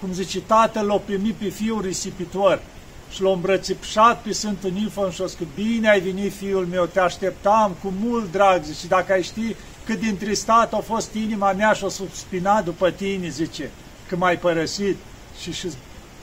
cum 0.00 0.12
zice, 0.12 0.40
tatăl 0.40 0.86
l-a 0.86 0.96
primit 0.96 1.34
pe 1.34 1.48
fiul 1.48 1.80
risipitor. 1.80 2.62
Și 3.10 3.22
l-a 3.22 3.30
îmbrățișat 3.30 4.22
pe 4.22 4.32
Sfântul 4.32 4.70
Nifon 4.70 5.10
și 5.10 5.22
a 5.22 5.26
spus, 5.26 5.46
bine 5.54 5.90
ai 5.90 6.00
venit 6.00 6.32
fiul 6.34 6.66
meu, 6.66 6.84
te 6.84 7.00
așteptam 7.00 7.76
cu 7.82 7.92
mult 8.00 8.32
drag, 8.32 8.62
zice, 8.62 8.86
dacă 8.86 9.12
ai 9.12 9.22
ști 9.22 9.56
cât 9.84 10.00
din 10.00 10.16
tristat 10.16 10.72
a 10.72 10.78
fost 10.78 11.14
inima 11.14 11.52
mea 11.52 11.72
și 11.72 11.84
o 11.84 11.88
subspina 11.88 12.62
după 12.62 12.90
tine, 12.90 13.28
zice, 13.28 13.70
că 14.08 14.16
m-ai 14.16 14.38
părăsit. 14.38 14.96
Și, 15.40 15.52
și 15.52 15.68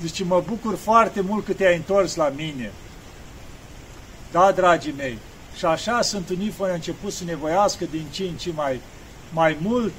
zice, 0.01 0.23
mă 0.23 0.43
bucur 0.47 0.75
foarte 0.75 1.21
mult 1.21 1.45
că 1.45 1.53
te-ai 1.53 1.75
întors 1.75 2.15
la 2.15 2.31
mine. 2.35 2.71
Da, 4.31 4.51
dragii 4.51 4.93
mei, 4.97 5.17
și 5.57 5.65
așa 5.65 6.01
Sfântul 6.01 6.35
Nifon 6.35 6.69
a 6.69 6.73
început 6.73 7.11
să 7.13 7.23
nevoiască 7.23 7.85
din 7.91 8.05
ce 8.11 8.23
în 8.23 8.35
ce 8.35 8.51
mai, 8.55 8.81
mai 9.33 9.57
mult 9.61 9.93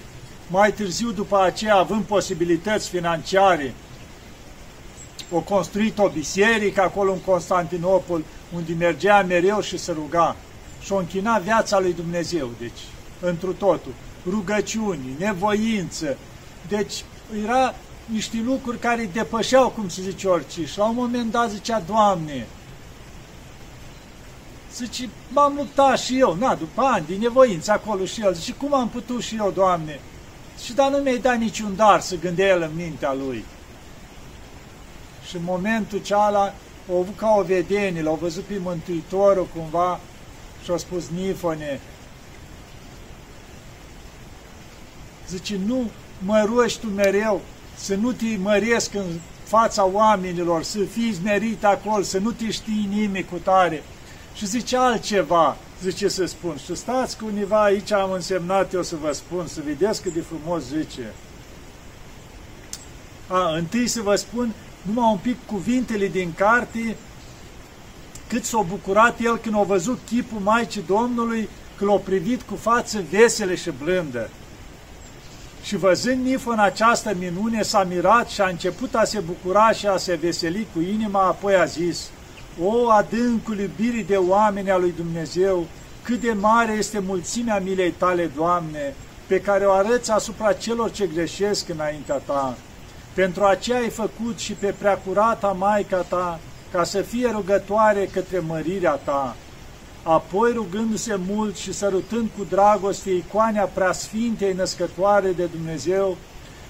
mai 0.47 0.73
târziu, 0.73 1.11
după 1.11 1.41
aceea, 1.41 1.75
având 1.75 2.05
posibilități 2.05 2.89
financiare, 2.89 3.75
o 5.31 5.41
construit 5.41 5.99
o 5.99 6.09
biserică 6.09 6.81
acolo 6.81 7.13
în 7.13 7.21
Constantinopol, 7.21 8.25
unde 8.55 8.73
mergea 8.79 9.23
mereu 9.23 9.61
și 9.61 9.79
se 9.79 9.93
ruga. 9.93 10.37
Și 10.81 10.93
o 10.93 10.97
închina 10.97 11.39
viața 11.39 11.79
lui 11.79 11.93
Dumnezeu, 11.93 12.51
deci, 12.59 12.81
întru 13.21 13.53
totul. 13.53 13.93
Rugăciuni, 14.29 15.17
nevoință. 15.19 16.17
Deci, 16.69 17.05
era 17.45 17.75
niște 18.05 18.43
lucruri 18.45 18.79
care 18.79 19.11
depășeau, 19.13 19.69
cum 19.69 19.89
se 19.89 20.03
zice 20.03 20.29
orice. 20.29 20.67
Și 20.67 20.79
la 20.79 20.85
un 20.85 20.95
moment 20.95 21.31
dat 21.31 21.51
zicea, 21.51 21.83
Doamne, 21.87 22.47
Zice, 24.77 25.09
m-am 25.29 25.55
luptat 25.57 25.99
și 25.99 26.19
eu, 26.19 26.35
na, 26.35 26.55
după 26.55 26.83
ani, 26.83 27.07
din 27.07 27.21
nevoință 27.21 27.73
acolo 27.73 28.05
și 28.05 28.21
el. 28.21 28.35
Zice, 28.35 28.53
cum 28.53 28.75
am 28.75 28.89
putut 28.89 29.23
și 29.23 29.37
eu, 29.37 29.51
Doamne? 29.51 30.01
Și 30.65 30.73
dar 30.73 30.91
nu 30.91 30.97
mi-ai 30.97 31.19
dat 31.19 31.39
niciun 31.39 31.77
dar 31.77 32.01
să 32.01 32.17
gândea 32.17 32.47
el 32.47 32.63
în 32.63 32.71
mintea 32.75 33.13
lui. 33.13 33.45
Și 35.29 35.37
în 35.37 35.43
momentul 35.45 35.99
ceala, 35.99 36.55
au 36.91 36.99
avut 37.01 37.17
ca 37.17 37.35
o 37.39 37.43
vedenie, 37.43 38.03
l-au 38.03 38.19
văzut 38.21 38.45
pe 38.45 38.59
Mântuitorul 38.63 39.49
cumva 39.55 40.01
și 40.65 40.71
au 40.71 40.79
spus, 40.79 41.05
Nifone, 41.09 41.81
zice, 45.29 45.59
nu 45.67 45.91
mă 46.19 46.45
rogi 46.55 46.79
tu 46.79 46.87
mereu 46.87 47.41
să 47.77 47.95
nu 47.95 48.13
te 48.13 48.37
măresc 48.43 48.95
în 48.95 49.21
fața 49.45 49.85
oamenilor, 49.85 50.63
să 50.63 50.79
fii 50.79 51.17
merit 51.23 51.65
acolo, 51.65 52.03
să 52.03 52.19
nu 52.19 52.31
te 52.31 52.51
știi 52.51 52.89
nimic 52.93 53.29
cu 53.29 53.37
tare. 53.37 53.83
Și 54.35 54.47
zice 54.47 54.77
altceva, 54.77 55.57
zice 55.83 56.09
să 56.09 56.25
spun. 56.25 56.57
Și 56.65 56.75
stați 56.75 57.19
cu 57.19 57.27
univa 57.27 57.63
aici, 57.63 57.93
am 57.93 58.13
însemnat 58.13 58.73
eu 58.73 58.83
să 58.83 58.97
vă 58.97 59.13
spun, 59.13 59.47
să 59.47 59.61
vedeți 59.65 60.03
cât 60.03 60.13
de 60.13 60.21
frumos 60.21 60.63
zice. 60.63 61.13
A, 63.27 63.55
întâi 63.57 63.87
să 63.87 64.01
vă 64.01 64.15
spun 64.15 64.55
numai 64.83 65.11
un 65.13 65.19
pic 65.19 65.37
cuvintele 65.47 66.07
din 66.07 66.33
carte, 66.37 66.97
cât 68.29 68.45
s-a 68.45 68.61
bucurat 68.69 69.21
el 69.21 69.37
când 69.37 69.55
a 69.55 69.63
văzut 69.63 69.99
chipul 70.07 70.41
Maicii 70.41 70.85
Domnului, 70.87 71.49
că 71.77 71.85
l-a 71.85 71.97
privit 71.97 72.43
cu 72.43 72.55
față 72.55 73.03
vesele 73.11 73.55
și 73.55 73.71
blândă. 73.83 74.29
Și 75.63 75.77
văzând 75.77 76.25
Nifo 76.25 76.51
în 76.51 76.59
această 76.59 77.15
minune, 77.19 77.63
s-a 77.63 77.85
mirat 77.85 78.29
și 78.29 78.41
a 78.41 78.49
început 78.49 78.95
a 78.95 79.05
se 79.05 79.19
bucura 79.19 79.71
și 79.71 79.87
a 79.87 79.97
se 79.97 80.15
veseli 80.15 80.67
cu 80.75 80.81
inima, 80.81 81.23
apoi 81.23 81.55
a 81.55 81.65
zis, 81.65 82.11
O 82.63 82.91
adâncul 82.91 83.59
iubirii 83.59 84.05
de 84.05 84.17
oameni 84.17 84.71
a 84.71 84.77
lui 84.77 84.95
Dumnezeu, 84.97 85.67
cât 86.03 86.21
de 86.21 86.33
mare 86.33 86.73
este 86.73 86.99
mulțimea 86.99 87.59
milei 87.59 87.91
tale, 87.91 88.31
Doamne, 88.37 88.95
pe 89.27 89.41
care 89.41 89.65
o 89.65 89.73
arăți 89.73 90.11
asupra 90.11 90.53
celor 90.53 90.91
ce 90.91 91.07
greșesc 91.07 91.69
înaintea 91.69 92.15
ta. 92.15 92.57
Pentru 93.15 93.45
aceea 93.45 93.79
ai 93.79 93.89
făcut 93.89 94.39
și 94.39 94.53
pe 94.53 94.75
preacurata 94.79 95.49
Maica 95.59 95.97
ta, 95.97 96.39
ca 96.73 96.85
să 96.85 97.01
fie 97.01 97.31
rugătoare 97.31 98.09
către 98.13 98.39
mărirea 98.39 98.95
ta. 99.05 99.37
Apoi, 100.03 100.53
rugându-se 100.53 101.19
mult 101.29 101.57
și 101.57 101.73
sărutând 101.73 102.29
cu 102.39 102.47
dragoste 102.49 103.11
icoanea 103.11 103.65
preasfintei 103.65 104.53
născătoare 104.53 105.33
de 105.33 105.45
Dumnezeu, 105.45 106.17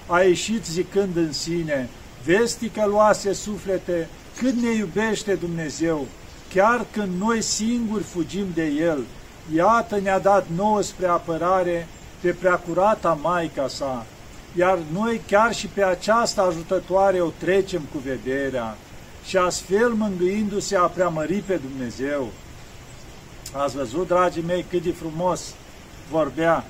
a 0.07 0.21
ieșit 0.21 0.65
zicând 0.65 1.17
în 1.17 1.33
sine, 1.33 1.89
Vestică 2.25 2.87
luase 2.87 3.33
suflete, 3.33 4.09
cât 4.37 4.55
ne 4.55 4.71
iubește 4.75 5.35
Dumnezeu, 5.35 6.07
chiar 6.55 6.87
când 6.93 7.21
noi 7.21 7.43
singuri 7.43 8.03
fugim 8.03 8.47
de 8.55 8.65
El. 8.65 9.05
Iată 9.55 9.99
ne-a 9.99 10.19
dat 10.19 10.47
nouă 10.57 10.83
spre 10.83 11.07
apărare 11.07 11.89
pe 12.21 12.31
preacurata 12.31 13.19
Maica 13.23 13.69
sa, 13.69 14.07
iar 14.57 14.79
noi 14.93 15.21
chiar 15.27 15.55
și 15.55 15.67
pe 15.67 15.85
această 15.85 16.41
ajutătoare 16.41 17.21
o 17.21 17.29
trecem 17.39 17.83
cu 17.93 17.99
vederea 17.99 18.77
și 19.27 19.37
astfel 19.37 19.89
mângâindu-se 19.89 20.77
a 20.77 20.83
preamări 20.83 21.43
pe 21.47 21.57
Dumnezeu. 21.57 22.29
Ați 23.53 23.77
văzut, 23.77 24.07
dragii 24.07 24.43
mei, 24.43 24.65
cât 24.71 24.83
de 24.83 24.93
frumos 24.93 25.55
vorbea. 26.11 26.65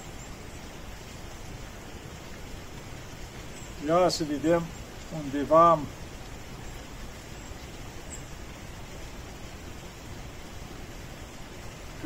Ia 3.89 4.09
să 4.09 4.23
vedem 4.29 4.63
undeva 5.25 5.71
am 5.71 5.81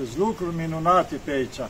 câți 0.01 0.19
lucruri 0.19 0.55
minunate 0.55 1.21
pe 1.25 1.31
aici. 1.31 1.61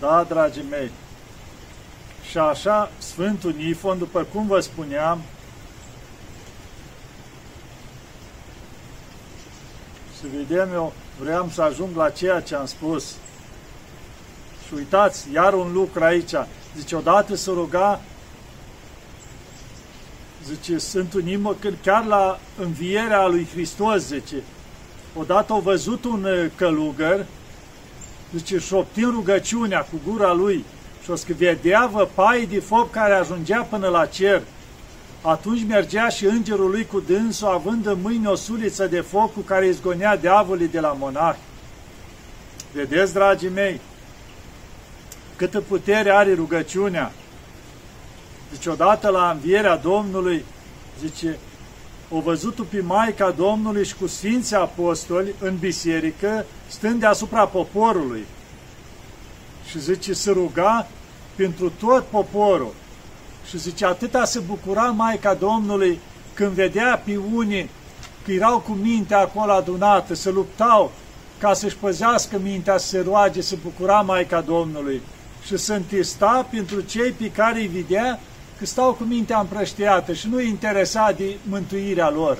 Da, 0.00 0.24
dragii 0.28 0.64
mei. 0.70 0.90
Și 2.30 2.38
așa, 2.38 2.90
Sfântul 2.98 3.52
Nifon, 3.52 3.98
după 3.98 4.22
cum 4.22 4.46
vă 4.46 4.60
spuneam, 4.60 5.22
să 10.20 10.26
vedem 10.36 10.72
eu, 10.72 10.92
vreau 11.20 11.48
să 11.52 11.62
ajung 11.62 11.96
la 11.96 12.10
ceea 12.10 12.40
ce 12.40 12.54
am 12.54 12.66
spus. 12.66 13.10
Și 14.66 14.74
uitați, 14.74 15.26
iar 15.32 15.52
un 15.52 15.72
lucru 15.72 16.04
aici. 16.04 16.34
Zice, 16.76 16.96
odată 16.96 17.34
să 17.34 17.50
ruga, 17.50 18.00
zice, 20.48 20.78
Sfântul 20.78 21.22
Nimă, 21.22 21.56
când 21.60 21.76
chiar 21.82 22.04
la 22.04 22.40
învierea 22.60 23.26
lui 23.26 23.48
Hristos, 23.52 24.06
zice, 24.06 24.36
odată 25.16 25.52
au 25.52 25.60
văzut 25.60 26.04
un 26.04 26.24
uh, 26.24 26.46
călugăr, 26.54 27.26
zice, 28.34 28.58
și 28.58 28.74
obțin 28.74 29.10
rugăciunea 29.10 29.80
cu 29.80 30.00
gura 30.10 30.32
lui 30.32 30.64
și 31.02 31.10
o 31.10 31.14
să 31.14 31.26
vedea 31.36 31.86
văpai 31.86 32.46
de 32.50 32.60
foc 32.60 32.90
care 32.90 33.14
ajungea 33.14 33.66
până 33.70 33.88
la 33.88 34.06
cer. 34.06 34.42
Atunci 35.22 35.64
mergea 35.68 36.08
și 36.08 36.24
îngerul 36.24 36.70
lui 36.70 36.86
cu 36.86 37.00
dânsul, 37.00 37.48
având 37.48 37.86
în 37.86 37.98
mâini 38.02 38.26
o 38.26 38.34
suliță 38.34 38.86
de 38.86 39.00
foc 39.00 39.32
cu 39.32 39.40
care 39.40 39.66
izgonea 39.66 40.16
diavolii 40.16 40.68
de 40.68 40.80
la 40.80 40.96
monah. 40.98 41.36
Vedeți, 42.72 43.12
dragii 43.12 43.48
mei, 43.48 43.80
câtă 45.36 45.60
putere 45.60 46.10
are 46.10 46.34
rugăciunea. 46.34 47.12
Zice, 48.54 48.68
odată 48.68 49.08
la 49.08 49.30
învierea 49.30 49.76
Domnului, 49.76 50.44
zice, 51.00 51.38
o 52.10 52.20
văzut 52.20 52.66
pe 52.68 52.80
Maica 52.80 53.30
Domnului 53.30 53.84
și 53.84 53.94
cu 53.94 54.06
Sfinții 54.06 54.56
Apostoli 54.56 55.34
în 55.40 55.56
biserică, 55.56 56.44
stând 56.66 57.00
deasupra 57.00 57.46
poporului. 57.46 58.24
Și 59.68 59.80
zice, 59.80 60.12
se 60.12 60.30
ruga 60.30 60.86
pentru 61.34 61.72
tot 61.80 62.04
poporul. 62.04 62.74
Și 63.48 63.58
zice, 63.58 63.86
atâta 63.86 64.24
se 64.24 64.38
bucura 64.38 64.82
Maica 64.82 65.34
Domnului 65.34 65.98
când 66.34 66.50
vedea 66.50 67.02
pe 67.04 67.20
unii 67.34 67.70
că 68.24 68.32
erau 68.32 68.58
cu 68.58 68.72
mintea 68.72 69.18
acolo 69.18 69.52
adunată, 69.52 70.14
se 70.14 70.30
luptau 70.30 70.92
ca 71.38 71.54
să-și 71.54 71.76
păzească 71.76 72.38
mintea, 72.42 72.78
să 72.78 72.86
se 72.86 73.00
roage, 73.00 73.40
să 73.40 73.56
bucura 73.62 74.00
Maica 74.00 74.40
Domnului 74.40 75.00
și 75.44 75.56
să 75.56 75.72
întista 75.72 76.46
pentru 76.50 76.80
cei 76.80 77.10
pe 77.10 77.30
care 77.30 77.60
îi 77.60 77.66
vedea 77.66 78.20
că 78.58 78.66
stau 78.66 78.92
cu 78.92 79.02
mintea 79.02 79.38
împrăștiată 79.38 80.12
și 80.12 80.28
nu-i 80.28 80.48
interesa 80.48 81.12
de 81.16 81.36
mântuirea 81.48 82.10
lor. 82.10 82.38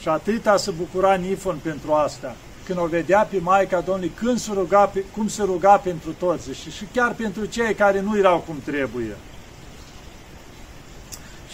Și 0.00 0.08
atâta 0.08 0.56
se 0.56 0.70
bucura 0.70 1.14
Nifon 1.14 1.58
pentru 1.62 1.92
asta, 1.92 2.36
când 2.64 2.78
o 2.78 2.86
vedea 2.86 3.28
pe 3.30 3.38
Maica 3.38 3.80
Domnului, 3.80 4.12
când 4.14 4.38
se 4.38 4.50
ruga, 4.52 4.92
cum 5.16 5.28
se 5.28 5.42
ruga 5.42 5.76
pentru 5.76 6.12
toți 6.12 6.52
și, 6.52 6.70
și 6.70 6.84
chiar 6.92 7.14
pentru 7.14 7.44
cei 7.44 7.74
care 7.74 8.00
nu 8.00 8.18
erau 8.18 8.38
cum 8.38 8.56
trebuie. 8.64 9.16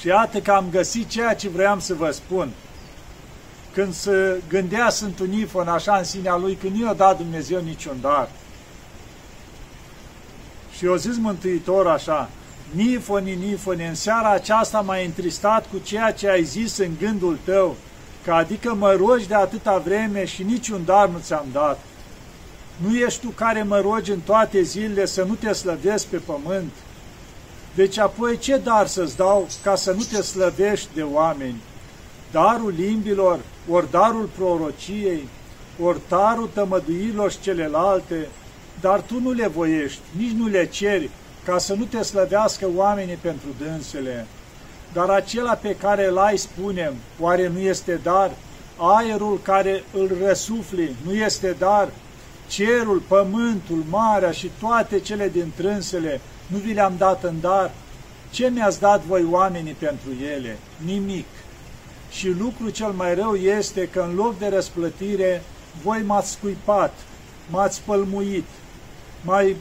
Și 0.01 0.07
iată 0.07 0.41
că 0.41 0.53
am 0.53 0.65
găsit 0.71 1.09
ceea 1.09 1.35
ce 1.35 1.49
vreau 1.49 1.79
să 1.79 1.95
vă 1.95 2.11
spun. 2.11 2.51
Când 3.73 3.95
se 3.95 4.41
gândea 4.49 4.91
Sfântul 4.91 5.27
Nifon 5.27 5.69
așa 5.69 5.97
în 5.97 6.05
sinea 6.05 6.37
lui, 6.37 6.55
că 6.55 6.67
nu 6.67 6.85
i-a 6.85 6.93
dat 6.93 7.17
Dumnezeu 7.17 7.61
niciun 7.61 7.97
dar. 8.01 8.29
Și 10.77 10.85
eu 10.85 10.97
zis 10.97 11.17
Mântuitor 11.17 11.87
așa, 11.87 12.31
Nifoni, 12.75 13.35
Nifoni, 13.35 13.87
în 13.87 13.95
seara 13.95 14.31
aceasta 14.31 14.81
m-ai 14.81 15.05
întristat 15.05 15.67
cu 15.71 15.79
ceea 15.83 16.13
ce 16.13 16.29
ai 16.29 16.45
zis 16.45 16.77
în 16.77 16.91
gândul 17.01 17.39
tău, 17.45 17.77
că 18.25 18.33
adică 18.33 18.75
mă 18.75 18.93
rogi 18.93 19.29
de 19.29 19.35
atâta 19.35 19.79
vreme 19.79 20.25
și 20.25 20.43
niciun 20.43 20.83
dar 20.85 21.09
nu 21.09 21.19
ți-am 21.19 21.47
dat. 21.53 21.79
Nu 22.77 22.97
ești 22.97 23.21
tu 23.21 23.29
care 23.29 23.63
mă 23.63 23.81
rogi 23.81 24.11
în 24.11 24.21
toate 24.21 24.63
zilele 24.63 25.07
să 25.07 25.23
nu 25.23 25.35
te 25.35 25.53
slăvesc 25.53 26.07
pe 26.07 26.17
pământ, 26.17 26.73
deci 27.75 27.99
apoi 27.99 28.39
ce 28.39 28.57
dar 28.57 28.87
să-ți 28.87 29.17
dau 29.17 29.49
ca 29.63 29.75
să 29.75 29.93
nu 29.93 30.03
te 30.13 30.23
slăvești 30.23 30.89
de 30.95 31.03
oameni? 31.03 31.61
Darul 32.31 32.75
limbilor, 32.77 33.39
ori 33.71 33.91
darul 33.91 34.29
prorociei, 34.37 35.29
ori 35.83 36.01
darul 36.09 36.49
tămăduirilor 36.53 37.31
și 37.31 37.41
celelalte, 37.41 38.29
dar 38.81 39.01
tu 39.01 39.21
nu 39.21 39.31
le 39.33 39.47
voiești, 39.47 40.01
nici 40.17 40.31
nu 40.31 40.47
le 40.47 40.67
ceri, 40.67 41.11
ca 41.45 41.59
să 41.59 41.75
nu 41.75 41.85
te 41.85 42.03
slăvească 42.03 42.69
oamenii 42.77 43.19
pentru 43.21 43.49
dânsele. 43.59 44.27
Dar 44.93 45.09
acela 45.09 45.55
pe 45.55 45.77
care 45.77 46.07
îl 46.07 46.19
ai, 46.19 46.37
spunem, 46.37 46.95
oare 47.21 47.49
nu 47.49 47.59
este 47.59 48.01
dar? 48.03 48.31
Aerul 48.77 49.41
care 49.43 49.85
îl 49.93 50.11
răsufli 50.27 50.97
nu 51.05 51.15
este 51.15 51.57
dar? 51.59 51.89
Cerul, 52.49 53.03
pământul, 53.09 53.85
marea 53.89 54.31
și 54.31 54.51
toate 54.61 55.01
cele 55.01 55.29
din 55.29 55.53
trânsele 55.57 56.21
nu 56.47 56.59
vi 56.59 56.73
le-am 56.73 56.95
dat 56.99 57.25
în 57.25 57.41
dar? 57.41 57.71
Ce 58.31 58.49
mi-ați 58.49 58.81
dat 58.81 59.03
voi 59.03 59.27
oamenii 59.31 59.77
pentru 59.79 60.11
ele? 60.35 60.59
Nimic. 60.85 61.27
Și 62.11 62.29
lucru 62.29 62.71
cel 62.71 62.91
mai 62.91 63.15
rău 63.15 63.35
este 63.35 63.89
că 63.89 64.07
în 64.09 64.15
loc 64.15 64.39
de 64.39 64.49
răsplătire, 64.49 65.43
voi 65.83 66.03
m-ați 66.07 66.31
scuipat, 66.31 66.95
m-ați 67.51 67.83
pălmuit, 67.85 68.45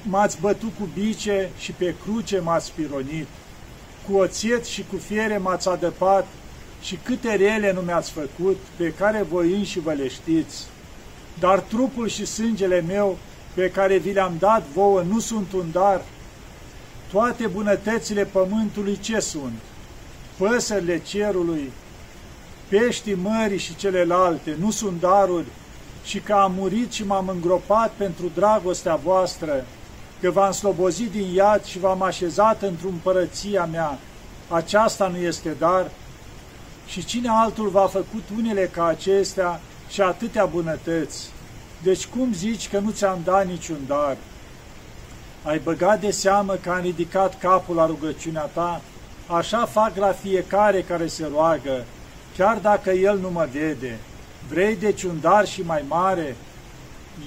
m-ați 0.03 0.39
bătut 0.39 0.71
cu 0.79 0.89
bice 0.93 1.49
și 1.57 1.71
pe 1.71 1.95
cruce 2.03 2.39
m-ați 2.39 2.71
pironit. 2.75 3.27
cu 4.07 4.15
oțet 4.17 4.65
și 4.65 4.85
cu 4.89 4.97
fiere 4.97 5.37
m-ați 5.37 5.69
adăpat 5.69 6.27
și 6.81 6.99
câte 7.03 7.35
rele 7.35 7.73
nu 7.73 7.81
mi-ați 7.81 8.11
făcut, 8.11 8.57
pe 8.75 8.93
care 8.93 9.25
voi 9.29 9.53
înși 9.53 9.79
vă 9.79 9.93
le 9.93 10.07
știți. 10.07 10.63
Dar 11.39 11.59
trupul 11.59 12.07
și 12.07 12.25
sângele 12.25 12.81
meu, 12.87 13.17
pe 13.53 13.69
care 13.69 13.97
vi 13.97 14.13
le-am 14.13 14.35
dat 14.39 14.63
vouă, 14.73 15.01
nu 15.01 15.19
sunt 15.19 15.51
un 15.53 15.65
dar. 15.71 16.01
Toate 17.11 17.47
bunătățile 17.47 18.25
pământului 18.25 18.99
ce 18.99 19.19
sunt? 19.19 19.59
Păsările 20.37 20.99
cerului, 20.99 21.71
peștii 22.67 23.13
mării 23.13 23.57
și 23.57 23.75
celelalte, 23.75 24.55
nu 24.59 24.71
sunt 24.71 24.99
daruri, 24.99 25.45
și 26.03 26.19
că 26.19 26.33
am 26.33 26.53
murit 26.57 26.91
și 26.91 27.05
m-am 27.05 27.27
îngropat 27.27 27.91
pentru 27.97 28.31
dragostea 28.35 28.95
voastră, 28.95 29.65
că 30.21 30.31
v-am 30.31 30.51
slobozit 30.51 31.11
din 31.11 31.33
iad 31.33 31.63
și 31.63 31.79
v-am 31.79 32.01
așezat 32.01 32.61
într-o 32.61 32.87
împărăția 32.87 33.65
mea. 33.65 33.97
Aceasta 34.49 35.07
nu 35.07 35.17
este 35.17 35.55
dar? 35.59 35.91
Și 36.87 37.05
cine 37.05 37.29
altul 37.29 37.69
v-a 37.69 37.87
făcut 37.87 38.23
unele 38.37 38.69
ca 38.73 38.85
acestea 38.85 39.59
și 39.89 40.01
atâtea 40.01 40.45
bunătăți? 40.45 41.29
Deci 41.83 42.05
cum 42.05 42.33
zici 42.33 42.69
că 42.69 42.79
nu 42.79 42.89
ți-am 42.89 43.19
dat 43.23 43.47
niciun 43.47 43.79
dar? 43.87 44.17
Ai 45.43 45.59
băgat 45.59 45.99
de 45.99 46.11
seamă 46.11 46.53
că 46.53 46.69
am 46.69 46.81
ridicat 46.81 47.39
capul 47.39 47.75
la 47.75 47.85
rugăciunea 47.85 48.41
ta? 48.41 48.81
Așa 49.27 49.65
fac 49.65 49.95
la 49.95 50.11
fiecare 50.11 50.81
care 50.81 51.07
se 51.07 51.29
roagă, 51.33 51.85
chiar 52.37 52.57
dacă 52.57 52.89
el 52.89 53.19
nu 53.19 53.29
mă 53.29 53.47
vede. 53.51 53.99
Vrei 54.49 54.75
deci 54.75 55.03
un 55.03 55.19
dar 55.21 55.47
și 55.47 55.61
mai 55.61 55.83
mare? 55.87 56.35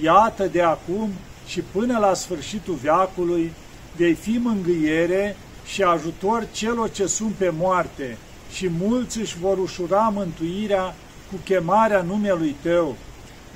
Iată 0.01 0.45
de 0.45 0.61
acum 0.61 1.09
și 1.47 1.61
până 1.61 1.97
la 1.97 2.13
sfârșitul 2.13 2.73
veacului 2.73 3.53
vei 3.95 4.13
fi 4.13 4.39
mângâiere 4.41 5.35
și 5.65 5.83
ajutor 5.83 6.47
celor 6.51 6.91
ce 6.91 7.05
sunt 7.05 7.33
pe 7.33 7.49
moarte 7.57 8.17
și 8.51 8.69
mulți 8.79 9.19
își 9.19 9.37
vor 9.37 9.57
ușura 9.57 10.11
mântuirea 10.13 10.95
cu 11.31 11.35
chemarea 11.43 12.01
numelui 12.01 12.55
tău. 12.61 12.95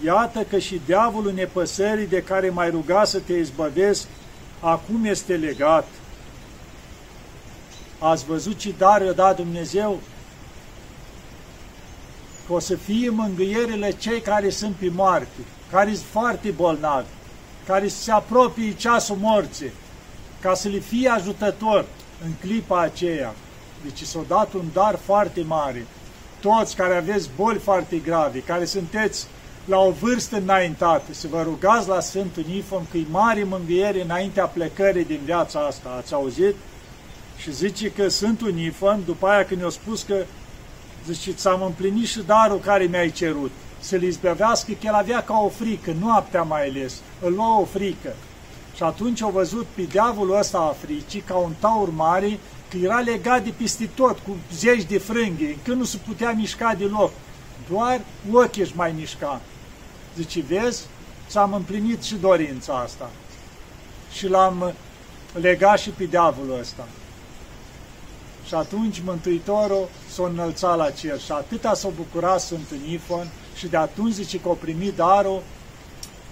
Iată 0.05 0.43
că 0.49 0.57
și 0.57 0.81
diavolul 0.85 1.33
nepăsării 1.33 2.07
de 2.07 2.23
care 2.23 2.49
mai 2.49 2.69
ruga 2.69 3.03
să 3.03 3.19
te 3.19 3.33
izbăvesc, 3.33 4.07
acum 4.59 5.05
este 5.05 5.35
legat. 5.35 5.87
Ați 7.99 8.25
văzut 8.25 8.57
ce 8.57 8.73
dar 8.77 9.01
i-a 9.01 9.11
dat 9.11 9.35
Dumnezeu? 9.35 9.99
Că 12.49 12.55
o 12.55 12.59
să 12.59 12.75
fie 12.75 13.09
mângâierile 13.09 13.91
cei 13.91 14.21
care 14.21 14.49
sunt 14.49 14.75
pe 14.75 14.91
moarte, 14.95 15.41
care 15.71 15.93
sunt 15.93 16.05
foarte 16.11 16.49
bolnavi, 16.49 17.07
care 17.65 17.87
se 17.87 18.11
apropie 18.11 18.73
ceasul 18.73 19.17
morții, 19.19 19.71
ca 20.41 20.53
să 20.53 20.67
le 20.67 20.79
fie 20.79 21.09
ajutător 21.09 21.85
în 22.25 22.31
clipa 22.39 22.81
aceea. 22.81 23.33
Deci 23.83 24.01
s-a 24.01 24.19
dat 24.27 24.53
un 24.53 24.65
dar 24.73 24.99
foarte 25.05 25.41
mare. 25.47 25.85
Toți 26.39 26.75
care 26.75 26.95
aveți 26.95 27.29
boli 27.35 27.59
foarte 27.59 27.97
grave, 27.97 28.39
care 28.39 28.65
sunteți 28.65 29.27
la 29.65 29.79
o 29.79 29.91
vârstă 29.91 30.37
înaintată, 30.37 31.13
să 31.13 31.27
vă 31.27 31.41
rugați 31.41 31.87
la 31.87 31.99
Sfântul 31.99 32.43
Nifon 32.47 32.85
că 32.91 32.97
e 32.97 33.05
mare 33.09 33.43
mângâiere 33.43 34.03
înaintea 34.03 34.45
plecării 34.45 35.05
din 35.05 35.19
viața 35.25 35.59
asta. 35.59 35.95
Ați 35.97 36.13
auzit? 36.13 36.55
Și 37.37 37.53
zice 37.53 37.91
că 37.91 38.07
Sfântul 38.07 38.51
Nifon, 38.51 39.01
după 39.05 39.27
aia 39.27 39.45
când 39.45 39.61
i-a 39.61 39.69
spus 39.69 40.01
că 40.03 40.15
zice, 41.05 41.31
ți-am 41.31 41.61
împlinit 41.61 42.07
și 42.07 42.21
darul 42.25 42.59
care 42.59 42.83
mi-ai 42.83 43.11
cerut, 43.11 43.51
să-l 43.79 44.03
izbevească, 44.03 44.71
că 44.71 44.87
el 44.87 44.93
avea 44.93 45.23
ca 45.23 45.37
o 45.37 45.49
frică, 45.49 45.95
noaptea 45.99 46.41
mai 46.41 46.67
ales, 46.67 47.01
îl 47.21 47.33
lua 47.33 47.59
o 47.59 47.65
frică. 47.65 48.15
Și 48.75 48.83
atunci 48.83 49.21
au 49.21 49.29
văzut 49.29 49.65
pe 49.75 49.81
diavolul 49.81 50.37
ăsta 50.37 50.57
a 50.57 50.75
fricii 50.85 51.19
ca 51.19 51.35
un 51.35 51.51
taur 51.59 51.89
mare, 51.89 52.39
că 52.69 52.77
era 52.77 52.99
legat 52.99 53.43
de 53.43 53.53
peste 53.57 53.89
tot, 53.95 54.19
cu 54.19 54.35
zeci 54.53 54.83
de 54.83 54.97
frânghi, 54.97 55.57
că 55.63 55.73
nu 55.73 55.83
se 55.83 55.97
putea 56.07 56.31
mișca 56.31 56.73
deloc. 56.73 57.11
Doar 57.69 58.01
ochii 58.31 58.61
își 58.61 58.75
mai 58.75 58.91
mișca. 58.91 59.41
Zice, 60.15 60.41
vezi, 60.47 60.85
ți-am 61.27 61.53
împlinit 61.53 62.03
și 62.03 62.15
dorința 62.15 62.73
asta. 62.73 63.09
Și 64.11 64.27
l-am 64.27 64.73
legat 65.41 65.79
și 65.79 65.89
pe 65.89 66.03
diavolul 66.03 66.59
ăsta. 66.59 66.87
Și 68.45 68.53
atunci 68.53 69.01
Mântuitorul 69.05 69.89
s-a 70.19 70.31
înălțat 70.33 70.77
la 70.77 70.89
cer 70.89 71.19
și 71.19 71.31
atâta 71.31 71.73
s-a 71.73 71.89
bucurat 71.95 72.41
Sfântul 72.41 72.77
Nifon 72.87 73.27
și 73.55 73.67
de 73.67 73.77
atunci 73.77 74.13
zice 74.13 74.39
că 74.39 74.49
a 74.49 74.53
primit 74.53 74.95
darul 74.95 75.41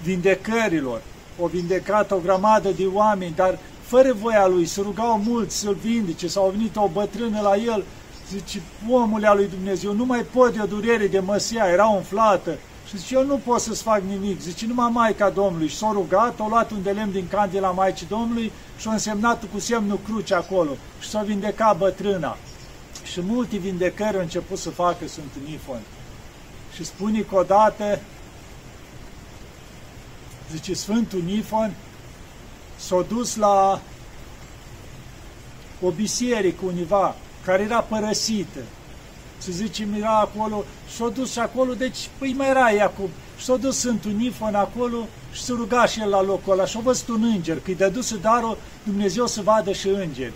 vindecărilor. 0.04 1.02
O 1.39 1.47
vindecat 1.47 2.12
o 2.12 2.17
grămadă 2.17 2.69
de 2.69 2.86
oameni, 2.93 3.34
dar 3.36 3.60
fără 3.82 4.13
voia 4.13 4.47
lui, 4.47 4.65
se 4.65 4.82
rugau 4.82 5.19
mulți 5.26 5.58
să-l 5.58 5.78
vindece, 5.82 6.28
sau 6.28 6.47
a 6.47 6.50
venit 6.50 6.76
o 6.76 6.89
bătrână 6.93 7.41
la 7.41 7.56
el, 7.56 7.84
zice, 8.30 8.62
omule 8.89 9.28
a 9.28 9.34
lui 9.34 9.47
Dumnezeu, 9.47 9.93
nu 9.93 10.06
mai 10.06 10.21
pot 10.21 10.54
de 10.54 10.62
o 10.62 10.65
durere 10.65 11.08
de 11.08 11.19
măsia, 11.19 11.65
era 11.71 11.86
umflată, 11.86 12.58
și 12.88 12.97
zice, 12.97 13.15
eu 13.15 13.26
nu 13.26 13.39
pot 13.45 13.60
să-ți 13.60 13.84
fac 13.84 14.02
nimic. 14.02 14.39
Zice, 14.41 14.65
numai 14.65 14.89
Maica 14.93 15.30
Domnului. 15.30 15.67
Și 15.67 15.76
s-a 15.76 15.89
rugat, 15.93 16.39
a 16.39 16.47
luat 16.50 16.71
un 16.71 16.84
de 16.84 16.91
lemn 16.91 17.12
din 17.12 17.28
candela 17.28 17.71
Maicii 17.71 18.08
Domnului 18.08 18.52
și 18.78 18.88
a 18.88 18.91
însemnat 18.91 19.43
cu 19.54 19.60
semnul 19.60 20.00
cruce 20.06 20.34
acolo. 20.36 20.71
Și 21.00 21.10
s-a 21.10 21.21
vindecat 21.21 21.78
bătrâna. 21.78 22.38
Și 23.12 23.22
multe 23.22 23.58
vindecări 23.58 24.15
au 24.15 24.22
început 24.22 24.58
să 24.58 24.70
facă 24.70 25.08
Sfântul 25.08 25.41
Nifon. 25.46 25.82
Și 26.74 26.86
spune 26.86 27.22
că 27.22 27.36
odată, 27.36 28.00
zice, 30.52 30.74
Sfântul 30.74 31.22
Nifon 31.22 31.74
s-a 32.76 33.06
dus 33.08 33.36
la 33.36 33.82
o 35.82 35.89
biserică 35.89 36.65
univa 36.65 37.15
care 37.46 37.63
era 37.63 37.80
părăsită 37.80 38.60
să 39.38 39.52
zicem, 39.52 39.93
era 39.93 40.17
acolo 40.20 40.63
și 40.89 40.96
s-a 40.96 41.08
dus 41.08 41.32
și 41.32 41.39
acolo, 41.39 41.74
deci, 41.74 42.10
păi 42.17 42.34
mai 42.38 42.50
era 42.50 42.72
Iacob, 42.72 43.10
și 43.38 43.46
s-a 43.46 43.56
dus 43.56 43.78
Sfântul 43.78 44.12
Nifon 44.12 44.56
acolo 44.56 45.08
și 45.32 45.43
se 45.43 45.52
ruga 45.52 45.86
și 45.86 46.00
el 46.00 46.10
la 46.10 46.22
locul 46.22 46.54
ăla 46.54 46.65
și 46.65 46.78
a 46.78 46.80
văzut 46.80 47.08
un 47.08 47.24
înger, 47.24 47.60
că-i 47.60 47.76
dăduse 47.76 48.17
darul 48.17 48.58
Dumnezeu 48.84 49.28
să 49.28 49.41
vadă 49.41 49.72
și 49.72 49.88
îngeri. 49.88 50.34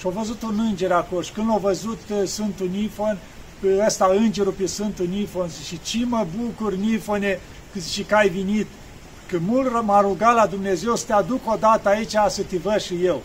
Și 0.00 0.06
a 0.06 0.10
văzut 0.10 0.42
un 0.42 0.58
înger 0.68 0.92
acolo 0.92 1.22
și 1.22 1.32
când 1.32 1.50
a 1.50 1.56
văzut 1.56 1.98
uh, 2.10 2.22
Sfântul 2.24 2.68
Nifon, 2.72 3.18
ăsta 3.86 4.12
îngerul 4.16 4.52
pe 4.52 4.66
Sfântul 4.66 5.06
Nifon, 5.06 5.48
și 5.66 5.80
ce 5.82 6.04
mă 6.04 6.26
bucur, 6.36 6.74
Nifone, 6.74 7.40
că 7.72 7.80
zice 7.80 8.04
că 8.04 8.14
ai 8.14 8.28
venit, 8.28 8.66
că 9.26 9.38
mult 9.46 9.82
m-a 9.82 10.00
rugat 10.00 10.34
la 10.34 10.46
Dumnezeu 10.46 10.96
să 10.96 11.04
te 11.06 11.12
aduc 11.12 11.52
odată 11.52 11.88
aici 11.88 12.14
să 12.28 12.42
te 12.42 12.56
văd 12.56 12.80
și 12.80 13.04
eu. 13.04 13.22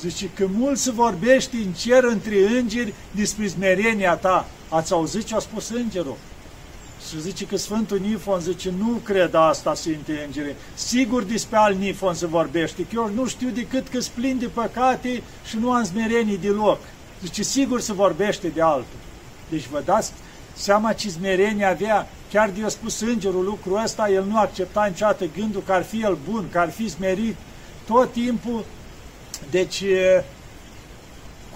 Zice 0.00 0.28
că 0.34 0.46
mult 0.56 0.78
se 0.78 0.90
vorbește 0.90 1.56
în 1.56 1.72
cer 1.72 2.04
între 2.04 2.48
îngeri 2.58 2.94
despre 3.10 3.48
smerenia 3.48 4.14
ta. 4.14 4.46
Ați 4.68 4.92
auzit 4.92 5.24
ce 5.24 5.34
a 5.34 5.38
spus 5.38 5.68
îngerul? 5.68 6.16
Și 7.08 7.20
zice 7.20 7.46
că 7.46 7.56
Sfântul 7.56 7.98
Nifon 7.98 8.40
zice, 8.40 8.72
nu 8.78 9.00
cred 9.02 9.34
asta, 9.34 9.74
Sfinte 9.74 10.22
Îngere. 10.26 10.56
Sigur 10.74 11.22
despre 11.22 11.56
al 11.56 11.74
Nifon 11.74 12.14
se 12.14 12.26
vorbește, 12.26 12.82
că 12.82 12.88
eu 12.94 13.10
nu 13.14 13.26
știu 13.26 13.48
decât 13.48 13.88
că 13.88 13.98
plin 14.14 14.38
de 14.38 14.46
păcate 14.46 15.22
și 15.44 15.56
nu 15.58 15.72
am 15.72 15.84
smerenii 15.84 16.38
deloc. 16.38 16.78
Zice, 17.22 17.42
sigur 17.42 17.80
se 17.80 17.92
vorbește 17.92 18.48
de 18.48 18.62
altul. 18.62 18.98
Deci 19.48 19.66
vă 19.66 19.82
dați 19.84 20.12
seama 20.52 20.92
ce 20.92 21.08
smerenie 21.08 21.64
avea, 21.64 22.08
chiar 22.30 22.50
de 22.50 22.64
a 22.64 22.68
spus 22.68 23.00
îngerul 23.00 23.44
lucrul 23.44 23.82
ăsta, 23.82 24.10
el 24.10 24.24
nu 24.24 24.38
accepta 24.38 24.84
niciodată 24.84 25.24
gândul 25.36 25.62
că 25.66 25.72
ar 25.72 25.82
fi 25.82 26.02
el 26.02 26.18
bun, 26.30 26.48
că 26.50 26.58
ar 26.58 26.70
fi 26.70 26.88
smerit. 26.88 27.36
Tot 27.86 28.12
timpul 28.12 28.64
deci, 29.50 29.84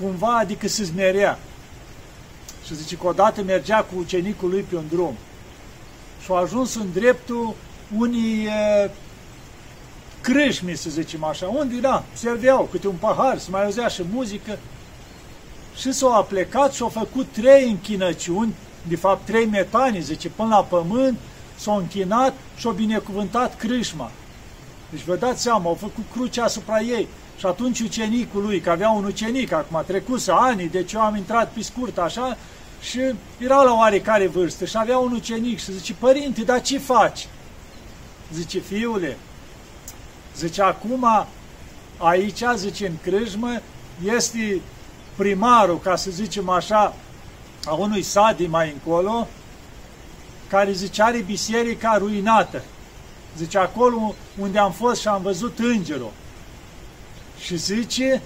cumva, 0.01 0.37
adică 0.37 0.69
se 0.69 0.85
zmerea. 0.85 1.39
Și 2.67 2.75
zice 2.75 2.97
că 2.97 3.07
odată 3.07 3.43
mergea 3.43 3.83
cu 3.83 3.99
ucenicul 3.99 4.51
lui 4.51 4.61
pe 4.61 4.77
un 4.77 4.85
drum 4.91 5.17
și 6.27 6.33
a 6.33 6.41
ajuns 6.41 6.75
în 6.75 6.87
dreptul 6.93 7.55
unii 7.99 8.49
crâșmi, 10.21 10.77
să 10.77 10.91
zicem 10.91 11.25
așa, 11.25 11.47
unde, 11.47 11.77
da, 11.77 12.05
serveau 12.13 12.69
câte 12.71 12.89
un 12.89 12.95
pahar, 12.99 13.39
să 13.39 13.49
mai 13.51 13.65
auzea 13.65 13.89
și 13.89 14.03
muzică. 14.13 14.59
Și 15.77 15.93
s-au 15.93 16.15
aplecat 16.15 16.73
și 16.73 16.83
au 16.83 16.89
făcut 16.89 17.27
trei 17.33 17.69
închinăciuni, 17.69 18.55
de 18.89 18.97
fapt 18.97 19.27
trei 19.27 19.47
metani, 19.47 20.01
zice, 20.01 20.29
până 20.29 20.49
la 20.49 20.63
pământ, 20.65 21.19
s-au 21.57 21.77
închinat 21.77 22.35
și 22.57 22.67
au 22.67 22.73
binecuvântat 22.73 23.57
crâșma. 23.57 24.11
Deci 24.91 25.05
vă 25.05 25.17
dați 25.17 25.43
seama, 25.43 25.69
au 25.69 25.75
făcut 25.75 26.05
crucea 26.13 26.45
asupra 26.45 26.81
ei. 26.81 27.09
Și 27.39 27.47
atunci 27.47 27.81
ucenicul 27.81 28.43
lui, 28.43 28.61
că 28.61 28.71
avea 28.71 28.91
un 28.91 29.05
ucenic, 29.05 29.53
acum 29.53 29.83
trecuse 29.87 30.31
ani, 30.35 30.69
deci 30.69 30.93
eu 30.93 31.01
am 31.01 31.17
intrat 31.17 31.53
pe 31.53 31.63
scurt 31.63 31.99
așa, 31.99 32.37
și 32.91 33.01
era 33.39 33.63
la 33.63 33.75
oarecare 33.75 34.27
vârstă 34.27 34.65
și 34.65 34.77
avea 34.77 34.99
un 34.99 35.13
ucenic 35.13 35.59
și 35.59 35.73
zice, 35.73 35.95
părinte, 35.95 36.43
dar 36.43 36.63
ce 36.63 36.79
faci? 36.79 37.29
Zice, 38.33 38.59
fiule, 38.59 39.19
zice, 40.37 40.63
acum 40.63 41.27
aici, 41.97 42.43
zice, 42.57 42.87
în 42.87 42.97
crâjmă, 43.03 43.61
este 44.05 44.61
primarul, 45.17 45.79
ca 45.79 45.97
să 45.97 46.11
zicem 46.11 46.49
așa, 46.49 46.95
a 47.65 47.73
unui 47.73 48.03
sadi 48.03 48.47
mai 48.47 48.73
încolo, 48.73 49.29
care 50.49 50.73
zice, 50.73 51.03
are 51.03 51.19
biserica 51.19 51.97
ruinată. 51.99 52.63
Zice, 53.37 53.59
acolo 53.59 54.15
unde 54.39 54.59
am 54.59 54.73
fost 54.73 55.01
și 55.01 55.09
am 55.09 55.23
văzut 55.23 55.59
îngerul. 55.59 56.13
Și 57.41 57.57
zice 57.57 58.23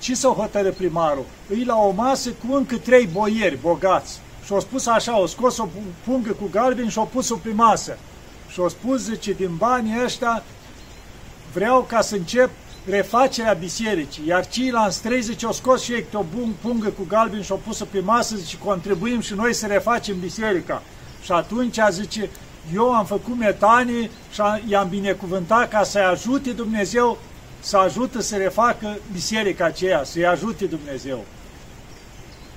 Ce 0.00 0.14
s-o 0.14 0.32
hotărâ 0.32 0.70
primarul? 0.70 1.24
Îi 1.48 1.64
la 1.64 1.76
o 1.76 1.90
masă 1.90 2.30
cu 2.30 2.54
încă 2.54 2.76
trei 2.76 3.06
boieri 3.06 3.58
bogați. 3.60 4.20
Și 4.44 4.52
au 4.52 4.60
spus 4.60 4.86
așa, 4.86 5.12
au 5.12 5.26
scos 5.26 5.58
o 5.58 5.68
pungă 6.04 6.32
cu 6.32 6.48
galben 6.50 6.88
și 6.88 6.98
au 6.98 7.08
pus-o 7.12 7.36
pe 7.36 7.50
masă. 7.54 7.98
Și 8.48 8.60
au 8.60 8.68
spus, 8.68 9.00
zice, 9.00 9.32
din 9.32 9.56
banii 9.56 10.02
ăștia 10.04 10.42
vreau 11.52 11.82
ca 11.88 12.00
să 12.00 12.14
încep 12.14 12.50
refacerea 12.88 13.52
bisericii. 13.52 14.26
Iar 14.26 14.48
ceilalți 14.48 15.02
30 15.02 15.44
au 15.44 15.52
scos 15.52 15.82
și 15.82 15.92
ei 15.92 16.06
o 16.12 16.24
pungă 16.60 16.88
cu 16.88 17.04
galben 17.08 17.42
și 17.42 17.50
au 17.50 17.60
pus-o 17.66 17.84
pe 17.84 18.00
masă, 18.00 18.36
zice, 18.36 18.58
contribuim 18.58 19.20
și 19.20 19.34
noi 19.34 19.54
să 19.54 19.66
refacem 19.66 20.20
biserica. 20.20 20.82
Și 21.22 21.32
atunci, 21.32 21.78
zice, 21.90 22.30
eu 22.74 22.92
am 22.92 23.04
făcut 23.04 23.36
metanie 23.36 24.10
și 24.32 24.40
i-am 24.68 24.88
binecuvântat 24.88 25.68
ca 25.68 25.82
să-i 25.82 26.02
ajute 26.02 26.50
Dumnezeu 26.50 27.18
să 27.60 27.76
ajute 27.76 28.22
să 28.22 28.36
refacă 28.36 28.98
biserica 29.12 29.64
aceea, 29.64 30.04
să-i 30.04 30.26
ajute 30.26 30.64
Dumnezeu. 30.64 31.24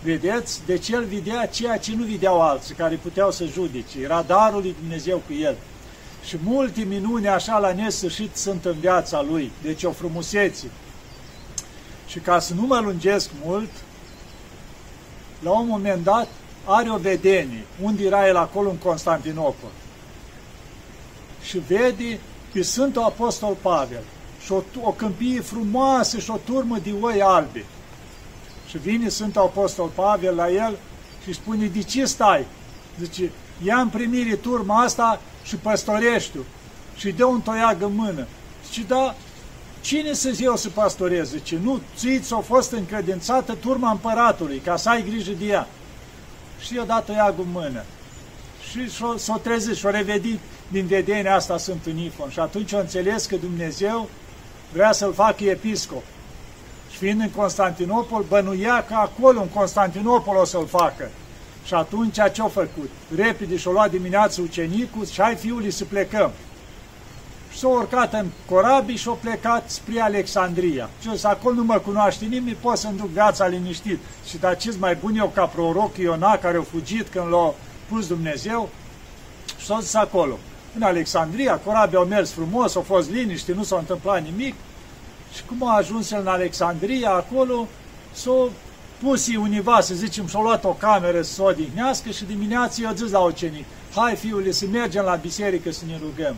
Vedeți? 0.03 0.61
Deci 0.65 0.89
el 0.89 1.05
vedea 1.05 1.47
ceea 1.47 1.77
ce 1.77 1.95
nu 1.95 2.03
vedeau 2.03 2.41
alții, 2.41 2.75
care 2.75 2.95
puteau 2.95 3.31
să 3.31 3.45
judece. 3.45 4.01
Era 4.01 4.21
darul 4.21 4.61
lui 4.61 4.75
Dumnezeu 4.79 5.17
cu 5.27 5.33
el. 5.33 5.55
Și 6.25 6.37
multe 6.43 6.81
minuni 6.81 7.27
așa 7.27 7.57
la 7.57 7.73
nesășit 7.73 8.35
sunt 8.35 8.65
în 8.65 8.75
viața 8.79 9.21
lui. 9.21 9.51
Deci 9.61 9.83
o 9.83 9.91
frumusețe. 9.91 10.67
Și 12.07 12.19
ca 12.19 12.39
să 12.39 12.53
nu 12.53 12.61
mă 12.61 12.79
lungesc 12.79 13.29
mult, 13.43 13.69
la 15.39 15.51
un 15.51 15.67
moment 15.67 16.03
dat 16.03 16.27
are 16.63 16.89
o 16.89 16.97
vedenie. 16.97 17.65
Unde 17.81 18.03
era 18.03 18.27
el 18.27 18.35
acolo 18.35 18.69
în 18.69 18.77
Constantinopol? 18.77 19.69
Și 21.43 21.57
vede 21.57 22.19
pe 22.51 22.61
Sfântul 22.61 23.01
Apostol 23.01 23.57
Pavel 23.61 24.03
și 24.45 24.51
o, 24.51 24.61
o 24.81 24.91
câmpie 24.91 25.41
frumoasă 25.41 26.19
și 26.19 26.29
o 26.31 26.37
turmă 26.45 26.77
de 26.83 26.93
oi 27.01 27.21
albe. 27.21 27.65
Și 28.69 28.77
vine 28.77 29.09
Sfântul 29.09 29.41
Apostol 29.41 29.87
Pavel 29.87 30.35
la 30.35 30.49
el 30.49 30.77
și 31.23 31.33
spune, 31.33 31.65
de 31.65 31.81
ce 31.81 32.05
stai? 32.05 32.45
Zice, 32.99 33.31
ia 33.63 33.79
în 33.79 33.87
primire 33.87 34.35
turma 34.35 34.81
asta 34.81 35.21
și 35.43 35.55
păstorești 35.55 36.37
și 36.95 37.11
dă 37.11 37.25
un 37.25 37.41
toiag 37.41 37.81
în 37.81 37.95
mână. 37.95 38.27
Zice, 38.65 38.83
da, 38.87 39.15
cine 39.81 40.13
să 40.13 40.37
eu 40.39 40.55
să 40.55 40.69
pastorez? 40.69 41.29
Zice, 41.29 41.59
nu, 41.63 41.81
ți 41.95 42.19
ți-a 42.19 42.37
fost 42.37 42.71
încredințată 42.71 43.53
turma 43.53 43.91
împăratului, 43.91 44.57
ca 44.57 44.75
să 44.75 44.89
ai 44.89 45.03
grijă 45.03 45.31
de 45.31 45.45
ea. 45.45 45.67
Și 46.59 46.75
i-a 46.75 46.83
dat 46.83 47.05
toiagul 47.05 47.43
în 47.43 47.51
mână. 47.51 47.83
Și 48.69 48.89
s-a 49.17 49.37
trezit 49.37 49.75
și-a 49.75 49.89
revedit 49.89 50.39
din 50.67 50.85
vedenia 50.85 51.35
asta 51.35 51.57
Sfântul 51.57 51.91
Nifon. 51.91 52.29
Și 52.29 52.39
atunci 52.39 52.73
a 52.73 52.79
înțeles 52.79 53.25
că 53.25 53.35
Dumnezeu 53.35 54.09
vrea 54.73 54.91
să-l 54.91 55.13
facă 55.13 55.43
episcop. 55.43 56.03
Și 56.91 56.97
fiind 56.97 57.21
în 57.21 57.29
Constantinopol, 57.29 58.25
bănuia 58.27 58.85
că 58.87 58.93
acolo, 58.93 59.41
în 59.41 59.47
Constantinopol, 59.47 60.35
o 60.35 60.45
să-l 60.45 60.67
facă. 60.67 61.09
Și 61.65 61.73
atunci 61.73 62.13
ce-a 62.33 62.47
făcut? 62.47 62.89
Repede 63.15 63.57
și-a 63.57 63.71
luat 63.71 63.91
dimineață 63.91 64.41
ucenicul 64.41 65.05
și 65.05 65.21
hai 65.21 65.35
fiului 65.35 65.71
să 65.71 65.85
plecăm. 65.85 66.31
Și 67.51 67.59
s-a 67.59 67.67
urcat 67.67 68.13
în 68.13 68.25
corabii 68.49 68.95
și 68.95 69.09
a 69.09 69.11
plecat 69.11 69.69
spre 69.69 70.01
Alexandria. 70.01 70.89
Și 71.01 71.09
zis, 71.09 71.23
acolo 71.23 71.55
nu 71.55 71.63
mă 71.63 71.77
cunoaște 71.77 72.25
nimeni, 72.25 72.57
pot 72.61 72.77
să-mi 72.77 72.97
duc 72.97 73.07
viața 73.07 73.47
liniștit. 73.47 73.99
Și 74.29 74.37
dar 74.37 74.57
ce 74.57 74.75
mai 74.79 74.95
bun 74.95 75.15
eu 75.15 75.27
ca 75.27 75.45
proroc 75.45 75.97
Iona 75.97 76.37
care 76.37 76.57
a 76.57 76.61
fugit 76.61 77.07
când 77.07 77.27
l-a 77.29 77.53
pus 77.89 78.07
Dumnezeu? 78.07 78.69
Și 79.57 79.65
s-a 79.65 79.79
zis 79.81 79.93
acolo. 79.93 80.37
În 80.75 80.81
Alexandria, 80.81 81.57
corabii 81.57 81.97
au 81.97 82.05
mers 82.05 82.31
frumos, 82.31 82.75
au 82.75 82.81
fost 82.81 83.09
liniște, 83.09 83.53
nu 83.53 83.63
s-a 83.63 83.77
întâmplat 83.77 84.23
nimic. 84.23 84.55
Și 85.33 85.43
cum 85.43 85.67
a 85.67 85.75
ajuns 85.75 86.11
el 86.11 86.19
în 86.21 86.27
Alexandria, 86.27 87.11
acolo 87.11 87.67
s-a 88.11 88.49
pus 89.01 89.27
univa, 89.27 89.81
să 89.81 89.93
zicem, 89.93 90.27
și-a 90.27 90.39
luat 90.41 90.63
o 90.63 90.73
cameră 90.73 91.21
să 91.21 91.41
o 91.41 91.45
odihnească 91.45 92.09
și 92.09 92.23
dimineața 92.23 92.81
i-a 92.81 92.93
zis 92.93 93.11
la 93.11 93.19
ucenic, 93.19 93.65
hai 93.95 94.15
fiule 94.15 94.51
să 94.51 94.65
mergem 94.71 95.03
la 95.03 95.15
biserică 95.15 95.71
să 95.71 95.83
ne 95.87 95.99
rugăm. 96.01 96.35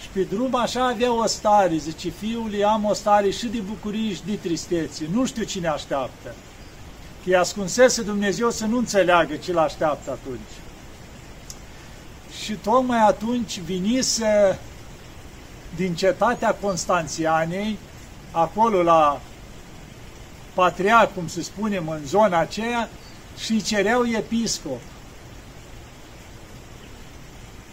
Și 0.00 0.08
pe 0.12 0.20
drum 0.20 0.54
așa 0.54 0.86
avea 0.86 1.12
o 1.12 1.26
stare, 1.26 1.76
zice, 1.76 2.08
fiule, 2.08 2.64
am 2.64 2.84
o 2.84 2.94
stare 2.94 3.30
și 3.30 3.46
de 3.46 3.58
bucurie 3.58 4.14
și 4.14 4.20
de 4.26 4.38
tristețe, 4.42 5.08
nu 5.12 5.26
știu 5.26 5.42
cine 5.42 5.68
așteaptă. 5.68 6.34
Că 7.24 7.30
i 7.30 7.34
ascunsese 7.34 8.02
Dumnezeu 8.02 8.50
să 8.50 8.66
nu 8.66 8.76
înțeleagă 8.76 9.34
ce 9.34 9.52
l-așteaptă 9.52 10.10
atunci. 10.10 10.61
Și 12.42 12.52
tocmai 12.52 12.98
atunci 12.98 13.60
vinise 13.60 14.58
din 15.76 15.94
cetatea 15.94 16.54
Constanțianei, 16.54 17.78
acolo 18.30 18.82
la 18.82 19.20
patriarh, 20.54 21.10
cum 21.14 21.28
să 21.28 21.42
spunem, 21.42 21.88
în 21.88 22.06
zona 22.06 22.38
aceea, 22.38 22.88
și 23.38 23.62
cereau 23.62 24.06
episcop. 24.06 24.80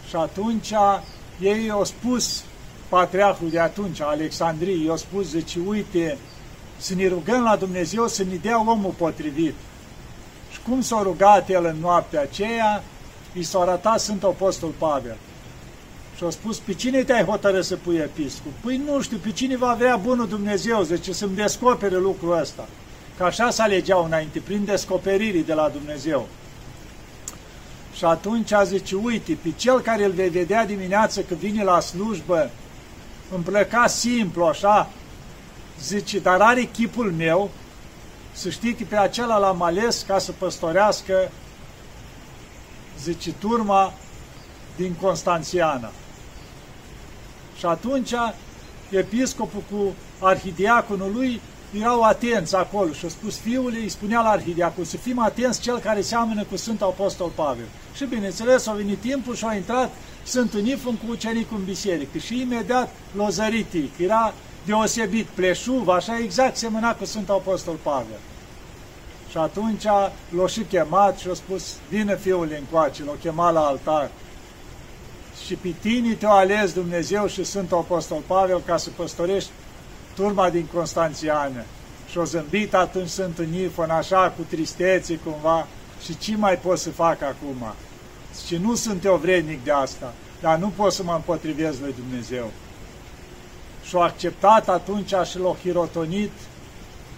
Și 0.08 0.16
atunci 0.16 0.72
ei 1.40 1.64
i-au 1.64 1.84
spus, 1.84 2.42
patriarhul 2.88 3.50
de 3.50 3.58
atunci, 3.58 4.00
Alexandrii, 4.00 4.84
i-au 4.84 4.96
spus, 4.96 5.28
zice, 5.28 5.58
uite, 5.66 6.18
să 6.76 6.94
ne 6.94 7.08
rugăm 7.08 7.42
la 7.42 7.56
Dumnezeu 7.56 8.08
să 8.08 8.24
ne 8.24 8.34
dea 8.34 8.60
omul 8.60 8.94
potrivit. 8.96 9.54
Și 10.52 10.58
cum 10.68 10.80
s-a 10.80 11.02
rugat 11.02 11.48
el 11.48 11.64
în 11.64 11.76
noaptea 11.80 12.20
aceea, 12.20 12.82
i 13.32 13.42
s-a 13.42 13.60
arătat 13.60 14.00
Sfântul 14.00 14.28
Apostol 14.28 14.70
Pavel. 14.78 15.16
Și 16.16 16.24
a 16.24 16.30
spus, 16.30 16.58
pe 16.58 16.72
cine 16.72 17.02
te-ai 17.02 17.24
hotărât 17.24 17.64
să 17.64 17.76
pui 17.76 17.96
episcop? 17.96 18.52
Păi 18.60 18.82
nu 18.86 19.00
știu, 19.00 19.16
pe 19.16 19.30
cine 19.30 19.56
va 19.56 19.74
vrea 19.78 19.96
bunul 19.96 20.28
Dumnezeu, 20.28 20.82
zice, 20.82 21.12
să-mi 21.12 21.34
descopere 21.34 21.96
lucrul 21.96 22.38
ăsta. 22.38 22.68
Că 23.16 23.24
așa 23.24 23.50
se 23.50 23.62
alegeau 23.62 24.04
înainte, 24.04 24.38
prin 24.38 24.64
descoperirii 24.64 25.44
de 25.44 25.54
la 25.54 25.68
Dumnezeu. 25.68 26.28
Și 27.96 28.04
atunci 28.04 28.52
a 28.52 28.64
zice, 28.64 28.94
uite, 28.94 29.38
pe 29.42 29.48
cel 29.56 29.80
care 29.80 30.04
îl 30.04 30.10
vei 30.10 30.28
vedea 30.28 30.66
dimineață 30.66 31.20
că 31.20 31.34
vine 31.34 31.64
la 31.64 31.80
slujbă, 31.80 32.50
îmi 33.34 33.44
plăca 33.44 33.86
simplu, 33.86 34.44
așa, 34.44 34.90
zice, 35.82 36.18
dar 36.18 36.40
are 36.40 36.62
chipul 36.62 37.12
meu, 37.12 37.50
să 38.32 38.50
știi 38.50 38.74
că 38.74 38.84
pe 38.88 38.96
acela 38.96 39.38
l-am 39.38 39.62
ales 39.62 40.04
ca 40.06 40.18
să 40.18 40.32
păstorească, 40.38 41.30
zice, 43.02 43.32
turma 43.32 43.92
din 44.76 44.94
Constanțiana. 45.00 45.90
Și 47.58 47.66
atunci 47.66 48.12
episcopul 48.90 49.62
cu 49.70 49.94
arhidiaconul 50.18 51.12
lui 51.14 51.40
erau 51.78 52.02
atenți 52.02 52.56
acolo 52.56 52.92
și 52.92 53.04
a 53.04 53.08
spus 53.08 53.38
fiul 53.38 53.72
îi 53.72 53.88
spunea 53.88 54.20
la 54.20 54.28
arhidiacon 54.28 54.84
să 54.84 54.96
fim 54.96 55.18
atenți 55.18 55.60
cel 55.60 55.78
care 55.78 56.00
seamănă 56.00 56.44
cu 56.44 56.56
Sfântul 56.56 56.86
Apostol 56.86 57.30
Pavel. 57.34 57.64
Și 57.96 58.04
bineînțeles 58.04 58.66
a 58.66 58.72
venit 58.72 58.98
timpul 58.98 59.34
și 59.34 59.44
a 59.44 59.54
intrat 59.54 59.90
Sfântul 60.22 60.60
Nifon 60.60 60.94
cu 60.94 61.10
ucenicul 61.10 61.56
în 61.58 61.64
biserică 61.64 62.18
și 62.18 62.40
imediat 62.40 62.94
l-a 63.16 63.28
zărit, 63.28 63.74
era 63.96 64.34
deosebit, 64.64 65.26
pleșuv, 65.26 65.88
așa 65.88 66.18
exact 66.18 66.56
semăna 66.56 66.94
cu 66.94 67.04
Sfântul 67.04 67.34
Apostol 67.34 67.74
Pavel. 67.74 68.18
Și 69.30 69.36
atunci 69.36 69.84
l-a 70.28 70.46
și 70.46 70.60
chemat 70.60 71.18
și 71.18 71.28
a 71.28 71.34
spus, 71.34 71.76
vină 71.88 72.14
fiul 72.14 72.52
încoace, 72.58 73.04
l-a 73.04 73.12
chemat 73.20 73.52
la 73.52 73.60
altar. 73.60 74.10
Și 75.46 75.54
pe 75.54 75.74
tine 75.80 76.12
te-a 76.12 76.28
ales 76.28 76.72
Dumnezeu 76.72 77.26
și 77.26 77.44
Sfântul 77.44 77.76
Apostol 77.76 78.22
Pavel 78.26 78.62
ca 78.66 78.76
să 78.76 78.90
păstorești 78.96 79.50
turma 80.14 80.50
din 80.50 80.66
Constanțiană. 80.74 81.62
Și 82.10 82.18
o 82.18 82.24
zâmbit 82.24 82.74
atunci 82.74 83.08
Sfântul 83.08 83.44
Nifon 83.44 83.90
așa 83.90 84.32
cu 84.36 84.42
tristețe 84.48 85.16
cumva 85.24 85.66
și 86.04 86.18
ce 86.18 86.36
mai 86.36 86.58
pot 86.58 86.78
să 86.78 86.90
fac 86.90 87.22
acum? 87.22 87.74
Și 88.46 88.56
nu 88.56 88.74
sunt 88.74 89.04
eu 89.04 89.16
vrednic 89.16 89.64
de 89.64 89.70
asta, 89.70 90.14
dar 90.40 90.58
nu 90.58 90.72
pot 90.76 90.92
să 90.92 91.02
mă 91.02 91.12
împotrivesc 91.12 91.80
lui 91.80 91.94
Dumnezeu. 91.98 92.50
Și 93.84 93.94
au 93.94 94.02
acceptat 94.02 94.68
atunci 94.68 95.14
și 95.30 95.38
l-au 95.38 95.56
hirotonit 95.62 96.32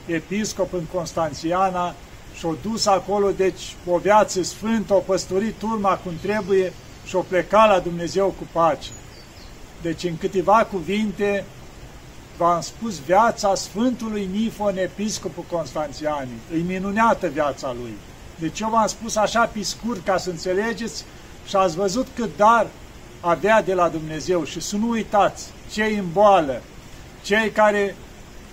episcop 0.07 0.73
în 0.73 0.85
Constanțiana 0.93 1.95
și 2.35 2.45
au 2.45 2.57
dus 2.63 2.87
acolo, 2.87 3.31
deci, 3.31 3.77
o 3.87 3.99
viață 3.99 4.43
sfântă, 4.43 4.95
o 4.95 4.99
păstorit 4.99 5.55
turma 5.59 5.95
cum 5.97 6.13
trebuie 6.23 6.73
și 7.07 7.17
o 7.17 7.21
plecat 7.21 7.69
la 7.69 7.79
Dumnezeu 7.79 8.27
cu 8.27 8.47
pace. 8.53 8.89
Deci, 9.83 10.05
în 10.05 10.17
câteva 10.17 10.69
cuvinte, 10.71 11.45
v-am 12.37 12.61
spus 12.61 12.99
viața 12.99 13.55
Sfântului 13.55 14.29
Nifon, 14.33 14.77
episcopul 14.77 15.45
Constanțianii. 15.51 16.41
E 16.55 16.57
minunată 16.57 17.27
viața 17.27 17.75
lui. 17.81 17.97
Deci 18.39 18.61
eu 18.61 18.69
v-am 18.69 18.87
spus 18.87 19.17
așa 19.17 19.45
pe 19.45 19.63
scurt 19.63 20.05
ca 20.05 20.17
să 20.17 20.31
înțelegeți 20.31 21.05
și 21.47 21.57
ați 21.57 21.77
văzut 21.77 22.07
cât 22.15 22.37
dar 22.37 22.67
avea 23.21 23.63
de 23.63 23.75
la 23.75 23.89
Dumnezeu 23.89 24.45
și 24.45 24.61
să 24.61 24.77
nu 24.77 24.89
uitați, 24.89 25.51
cei 25.73 25.97
în 25.97 26.05
boală, 26.13 26.63
cei 27.23 27.51
care 27.51 27.97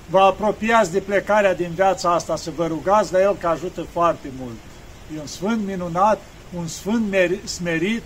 vă 0.10 0.20
apropiați 0.20 0.92
de 0.92 1.00
plecarea 1.00 1.56
din 1.56 1.72
viața 1.76 2.14
asta, 2.14 2.36
să 2.36 2.52
vă 2.56 2.68
rugați 2.68 3.14
la 3.14 3.22
El 3.22 3.36
că 3.36 3.48
ajută 3.48 3.86
foarte 3.92 4.32
mult. 4.40 4.56
E 5.16 5.20
un 5.20 5.28
sfânt 5.28 5.66
minunat, 5.66 6.22
un 6.58 6.68
sfânt 6.68 7.16
smerit 7.44 8.04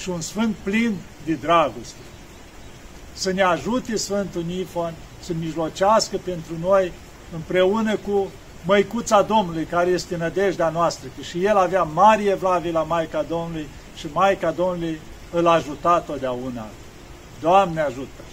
și 0.00 0.08
un 0.08 0.20
sfânt 0.20 0.54
plin 0.62 0.96
de 1.24 1.32
dragoste. 1.32 2.00
Să 3.12 3.32
ne 3.32 3.42
ajute 3.42 3.96
Sfântul 3.96 4.42
Nifon 4.46 4.94
să 5.20 5.32
mijlocească 5.40 6.16
pentru 6.24 6.52
noi 6.60 6.92
împreună 7.34 7.96
cu 7.96 8.30
măicuța 8.64 9.22
Domnului, 9.22 9.64
care 9.64 9.90
este 9.90 10.16
nădejdea 10.16 10.68
noastră, 10.68 11.08
că 11.16 11.22
și 11.22 11.44
el 11.44 11.56
avea 11.56 11.82
mari 11.82 12.28
evlavii 12.28 12.72
la 12.72 12.82
Maica 12.82 13.22
Domnului 13.28 13.68
și 13.96 14.06
Maica 14.12 14.50
Domnului 14.50 15.00
îl 15.32 15.46
ajuta 15.46 16.00
totdeauna. 16.00 16.66
Doamne 17.40 17.80
ajută! 17.80 18.27